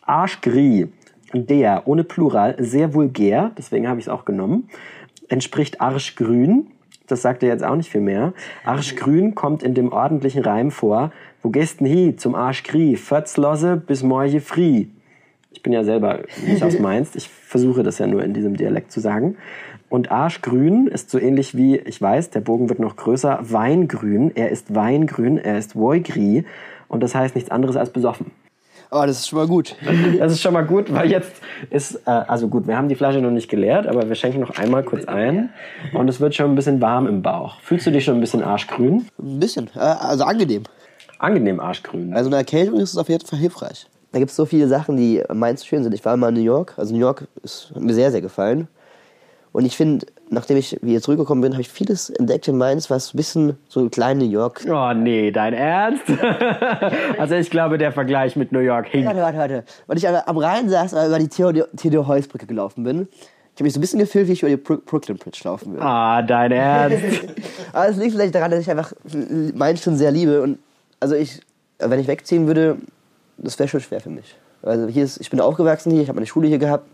Arschgrie. 0.00 0.88
Der, 1.34 1.86
ohne 1.86 2.02
Plural, 2.02 2.56
sehr 2.58 2.94
vulgär, 2.94 3.50
deswegen 3.58 3.86
habe 3.86 4.00
ich 4.00 4.06
es 4.06 4.08
auch 4.08 4.24
genommen, 4.24 4.70
entspricht 5.28 5.82
Arschgrün. 5.82 6.68
Das 7.08 7.20
sagt 7.20 7.42
er 7.42 7.50
jetzt 7.50 7.62
auch 7.62 7.76
nicht 7.76 7.90
viel 7.90 8.00
mehr. 8.00 8.32
Arschgrün 8.64 9.34
kommt 9.34 9.62
in 9.62 9.74
dem 9.74 9.92
ordentlichen 9.92 10.42
Reim 10.42 10.70
vor. 10.70 11.12
Wo 11.42 11.50
gehst 11.50 11.80
denn 11.80 11.88
hi? 11.88 12.16
Zum 12.16 12.34
Arsch 12.34 12.62
Krie. 12.62 12.96
Fötzlosse 12.96 13.76
bis 13.76 14.02
morgen 14.02 14.40
frie. 14.40 14.90
Ich 15.50 15.62
bin 15.62 15.74
ja 15.74 15.84
selber 15.84 16.20
nicht 16.46 16.62
aus 16.62 16.78
Mainz. 16.80 17.14
Ich 17.14 17.28
versuche 17.28 17.82
das 17.82 17.98
ja 17.98 18.06
nur 18.06 18.24
in 18.24 18.32
diesem 18.32 18.56
Dialekt 18.56 18.92
zu 18.92 19.00
sagen. 19.00 19.36
Und 19.88 20.10
Arschgrün 20.10 20.86
ist 20.86 21.10
so 21.10 21.18
ähnlich 21.18 21.56
wie, 21.56 21.76
ich 21.76 22.00
weiß, 22.00 22.30
der 22.30 22.40
Bogen 22.40 22.68
wird 22.68 22.78
noch 22.78 22.96
größer, 22.96 23.38
Weingrün. 23.42 24.32
Er 24.34 24.50
ist 24.50 24.74
Weingrün, 24.74 25.38
er 25.38 25.58
ist 25.58 25.76
Woigri. 25.76 26.44
Und 26.88 27.02
das 27.02 27.14
heißt 27.14 27.34
nichts 27.34 27.50
anderes 27.50 27.76
als 27.76 27.90
besoffen. 27.90 28.30
Oh, 28.90 29.02
das 29.06 29.18
ist 29.18 29.28
schon 29.28 29.38
mal 29.38 29.46
gut. 29.46 29.76
Das 30.18 30.32
ist 30.32 30.40
schon 30.40 30.54
mal 30.54 30.64
gut, 30.64 30.92
weil 30.92 31.10
jetzt 31.10 31.32
ist, 31.70 31.96
äh, 32.06 32.10
also 32.10 32.48
gut, 32.48 32.66
wir 32.66 32.76
haben 32.76 32.88
die 32.88 32.94
Flasche 32.94 33.20
noch 33.20 33.30
nicht 33.30 33.48
geleert, 33.48 33.86
aber 33.86 34.08
wir 34.08 34.14
schenken 34.14 34.40
noch 34.40 34.56
einmal 34.58 34.82
kurz 34.82 35.04
ein. 35.04 35.50
Und 35.92 36.08
es 36.08 36.20
wird 36.20 36.34
schon 36.34 36.50
ein 36.50 36.54
bisschen 36.54 36.80
warm 36.80 37.06
im 37.06 37.22
Bauch. 37.22 37.60
Fühlst 37.60 37.86
du 37.86 37.90
dich 37.90 38.04
schon 38.04 38.14
ein 38.14 38.20
bisschen 38.20 38.42
arschgrün? 38.42 39.06
Ein 39.18 39.40
bisschen, 39.40 39.68
äh, 39.74 39.80
also 39.80 40.24
angenehm. 40.24 40.62
Angenehm 41.18 41.60
arschgrün. 41.60 42.14
Also 42.14 42.28
eine 42.28 42.36
Erkältung 42.36 42.80
ist 42.80 42.92
es 42.92 42.96
auf 42.96 43.08
jeden 43.08 43.26
Fall 43.26 43.38
hilfreich. 43.38 43.86
Da 44.12 44.18
gibt 44.18 44.30
es 44.30 44.36
so 44.36 44.46
viele 44.46 44.68
Sachen, 44.68 44.96
die 44.96 45.22
Mainz 45.32 45.66
schön 45.66 45.82
sind. 45.82 45.94
Ich 45.94 46.04
war 46.04 46.16
mal 46.16 46.28
in 46.28 46.34
New 46.34 46.40
York. 46.40 46.74
Also 46.78 46.94
New 46.94 47.00
York 47.00 47.28
ist, 47.42 47.72
hat 47.74 47.82
mir 47.82 47.92
sehr, 47.92 48.10
sehr 48.10 48.22
gefallen. 48.22 48.68
Und 49.52 49.64
ich 49.64 49.76
finde, 49.76 50.06
nachdem 50.30 50.56
ich 50.56 50.78
wieder 50.82 51.00
zurückgekommen 51.00 51.40
bin, 51.40 51.52
habe 51.52 51.62
ich 51.62 51.68
vieles 51.68 52.10
entdeckt 52.10 52.48
in 52.48 52.58
Mainz, 52.58 52.90
was 52.90 53.14
ein 53.14 53.16
bisschen 53.16 53.56
so 53.68 53.80
ein 53.80 53.90
klein 53.90 54.18
New 54.18 54.28
York. 54.28 54.64
Oh 54.68 54.92
nee, 54.92 55.30
dein 55.30 55.54
Ernst? 55.54 56.04
also 57.18 57.34
ich 57.34 57.50
glaube, 57.50 57.78
der 57.78 57.92
Vergleich 57.92 58.36
mit 58.36 58.52
New 58.52 58.60
York 58.60 58.88
hinkt. 58.88 59.06
Warte, 59.06 59.20
warte, 59.20 59.38
warte. 59.38 59.64
Weil 59.86 59.96
ich 59.96 60.08
am 60.08 60.36
Rhein 60.36 60.68
saß, 60.68 60.94
aber 60.94 61.06
über 61.06 61.18
die 61.18 61.28
Theodor, 61.28 61.66
Theodor 61.76 62.06
Heuss 62.06 62.28
Brücke 62.28 62.46
gelaufen 62.46 62.84
bin. 62.84 63.08
Ich 63.54 63.60
habe 63.60 63.64
mich 63.64 63.72
so 63.72 63.78
ein 63.78 63.80
bisschen 63.80 63.98
gefühlt, 63.98 64.28
wie 64.28 64.32
ich 64.32 64.42
über 64.42 64.50
die 64.50 64.56
Brooklyn 64.56 65.18
Bridge 65.18 65.40
laufen 65.42 65.72
würde. 65.72 65.84
Ah, 65.84 66.22
dein 66.22 66.52
Ernst? 66.52 67.02
Aber 67.72 67.88
es 67.88 67.96
liegt 67.96 68.12
vielleicht 68.12 68.36
daran, 68.36 68.52
dass 68.52 68.60
ich 68.60 68.70
einfach 68.70 68.92
Mainz 69.54 69.82
schon 69.82 69.96
sehr 69.96 70.12
liebe. 70.12 70.42
Und 70.42 70.60
also 71.00 71.16
ich, 71.16 71.40
wenn 71.80 71.98
ich 71.98 72.06
wegziehen 72.06 72.46
würde, 72.46 72.76
das 73.36 73.58
wäre 73.58 73.68
schon 73.68 73.80
schwer 73.80 74.00
für 74.00 74.10
mich. 74.10 74.36
Also 74.62 74.86
hier 74.86 75.02
ist, 75.02 75.20
ich 75.20 75.30
bin 75.30 75.40
aufgewachsen 75.40 75.90
hier, 75.90 76.02
ich 76.02 76.08
habe 76.08 76.16
meine 76.16 76.26
Schule 76.26 76.46
hier 76.46 76.58
gehabt, 76.58 76.86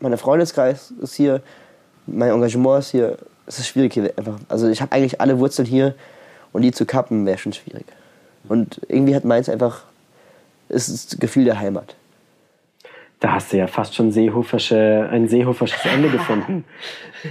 mein 0.00 0.16
Freundeskreis 0.18 0.92
ist 1.00 1.14
hier, 1.14 1.40
mein 2.06 2.30
Engagement 2.30 2.80
ist 2.80 2.90
hier. 2.90 3.18
Es 3.46 3.58
ist 3.58 3.68
schwierig 3.68 3.92
hier 3.92 4.12
einfach. 4.16 4.38
Also 4.48 4.68
ich 4.68 4.80
habe 4.80 4.92
eigentlich 4.92 5.20
alle 5.20 5.38
Wurzeln 5.38 5.66
hier 5.66 5.94
und 6.52 6.62
die 6.62 6.72
zu 6.72 6.86
kappen 6.86 7.26
wäre 7.26 7.38
schon 7.38 7.52
schwierig. 7.52 7.84
Und 8.48 8.80
irgendwie 8.88 9.14
hat 9.14 9.24
Mainz 9.24 9.48
einfach, 9.48 9.82
es 10.68 10.88
ist 10.88 11.12
das 11.12 11.20
Gefühl 11.20 11.44
der 11.44 11.58
Heimat. 11.58 11.96
Da 13.22 13.34
hast 13.34 13.52
du 13.52 13.56
ja 13.56 13.68
fast 13.68 13.94
schon 13.94 14.10
Seehofersche, 14.10 15.08
ein 15.08 15.28
seehofersches 15.28 15.86
Ende 15.86 16.08
gefunden. 16.08 16.64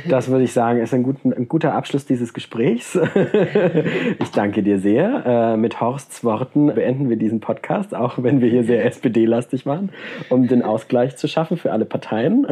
Das 0.08 0.30
würde 0.30 0.46
ich 0.46 0.54
sagen, 0.54 0.80
ist 0.80 0.94
ein, 0.94 1.04
guten, 1.04 1.34
ein 1.34 1.50
guter 1.50 1.74
Abschluss 1.74 2.06
dieses 2.06 2.34
Gesprächs. 2.34 2.98
Ich 4.20 4.32
danke 4.32 4.64
dir 4.64 4.80
sehr. 4.80 5.26
Äh, 5.26 5.58
Mit 5.58 5.82
Horsts 5.82 6.24
Worten 6.24 6.68
beenden 6.68 7.10
wir 7.10 7.18
diesen 7.18 7.42
Podcast, 7.42 7.94
auch 7.94 8.24
wenn 8.24 8.40
wir 8.40 8.50
hier 8.50 8.64
sehr 8.64 8.86
SPD-lastig 8.86 9.66
waren, 9.66 9.90
um 10.30 10.48
den 10.48 10.62
Ausgleich 10.62 11.18
zu 11.18 11.28
schaffen 11.28 11.58
für 11.58 11.74
alle 11.74 11.84
Parteien. 11.84 12.48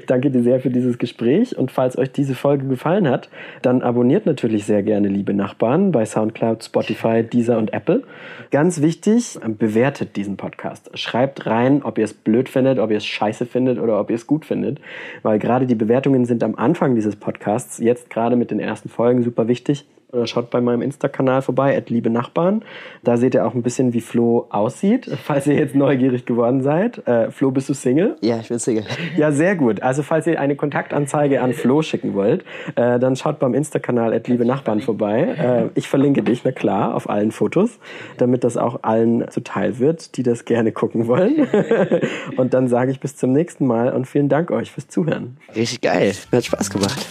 Ich 0.00 0.06
danke 0.06 0.32
dir 0.32 0.42
sehr 0.42 0.58
für 0.58 0.70
dieses 0.70 0.98
Gespräch 0.98 1.56
und 1.56 1.70
falls 1.70 1.96
euch 1.96 2.10
diese 2.10 2.34
Folge 2.34 2.66
gefallen 2.66 3.08
hat, 3.08 3.28
dann 3.62 3.82
abonniert 3.82 4.26
natürlich 4.26 4.64
sehr 4.64 4.82
gerne, 4.82 5.06
liebe 5.06 5.34
Nachbarn, 5.34 5.92
bei 5.92 6.04
Soundcloud, 6.04 6.64
Spotify, 6.64 7.22
Deezer 7.22 7.58
und 7.58 7.72
Apple. 7.72 8.02
Ganz 8.50 8.80
wichtig, 8.80 9.38
bewertet 9.46 10.16
diesen 10.16 10.36
Podcast. 10.36 10.90
Schreibt 10.98 11.46
rein, 11.46 11.84
ob 11.84 11.98
ihr 11.98 12.04
es 12.04 12.14
blöd 12.14 12.48
findet, 12.56 12.78
ob 12.78 12.90
ihr 12.90 12.96
es 12.96 13.04
scheiße 13.04 13.44
findet 13.44 13.78
oder 13.78 14.00
ob 14.00 14.08
ihr 14.08 14.16
es 14.16 14.26
gut 14.26 14.46
findet, 14.46 14.80
weil 15.22 15.38
gerade 15.38 15.66
die 15.66 15.74
Bewertungen 15.74 16.24
sind 16.24 16.42
am 16.42 16.54
Anfang 16.54 16.94
dieses 16.94 17.14
Podcasts, 17.14 17.76
jetzt 17.76 18.08
gerade 18.08 18.34
mit 18.34 18.50
den 18.50 18.60
ersten 18.60 18.88
Folgen, 18.88 19.22
super 19.22 19.46
wichtig. 19.46 19.84
Oder 20.12 20.26
Schaut 20.26 20.50
bei 20.50 20.60
meinem 20.60 20.82
Insta-Kanal 20.82 21.42
vorbei, 21.42 21.76
at 21.76 21.90
liebe 21.90 22.10
Nachbarn. 22.10 22.62
Da 23.02 23.16
seht 23.16 23.34
ihr 23.34 23.46
auch 23.46 23.54
ein 23.54 23.62
bisschen, 23.62 23.92
wie 23.92 24.00
Flo 24.00 24.46
aussieht, 24.50 25.10
falls 25.24 25.46
ihr 25.46 25.54
jetzt 25.54 25.74
neugierig 25.74 26.26
geworden 26.26 26.62
seid. 26.62 27.06
Äh, 27.06 27.30
Flo, 27.30 27.50
bist 27.50 27.68
du 27.68 27.74
Single? 27.74 28.16
Ja, 28.20 28.38
ich 28.38 28.48
bin 28.48 28.58
Single. 28.58 28.84
Ja, 29.16 29.32
sehr 29.32 29.56
gut. 29.56 29.82
Also 29.82 30.02
falls 30.02 30.26
ihr 30.26 30.40
eine 30.40 30.56
Kontaktanzeige 30.56 31.40
an 31.40 31.52
Flo 31.52 31.80
schicken 31.82 32.14
wollt, 32.14 32.44
äh, 32.74 32.98
dann 32.98 33.16
schaut 33.16 33.38
beim 33.38 33.54
Insta-Kanal 33.54 34.12
at 34.12 34.28
liebe 34.28 34.44
Nachbarn 34.44 34.80
vorbei. 34.80 35.70
Äh, 35.74 35.78
ich 35.78 35.88
verlinke 35.88 36.22
dich, 36.22 36.44
na 36.44 36.52
klar, 36.52 36.94
auf 36.94 37.08
allen 37.08 37.32
Fotos, 37.32 37.78
damit 38.18 38.44
das 38.44 38.56
auch 38.56 38.80
allen 38.82 39.28
zuteil 39.30 39.78
wird, 39.78 40.16
die 40.16 40.22
das 40.22 40.44
gerne 40.44 40.72
gucken 40.72 41.06
wollen. 41.06 41.46
und 42.36 42.54
dann 42.54 42.68
sage 42.68 42.90
ich 42.90 43.00
bis 43.00 43.16
zum 43.16 43.32
nächsten 43.32 43.66
Mal 43.66 43.92
und 43.92 44.06
vielen 44.06 44.28
Dank 44.28 44.50
euch 44.50 44.70
fürs 44.70 44.88
Zuhören. 44.88 45.38
Richtig 45.54 45.80
geil. 45.80 46.12
Hat 46.32 46.44
Spaß 46.44 46.70
gemacht. 46.70 47.06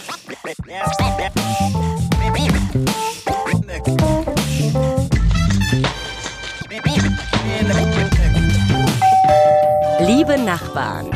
Liebe 10.26 10.42
Nachbarn. 10.42 11.15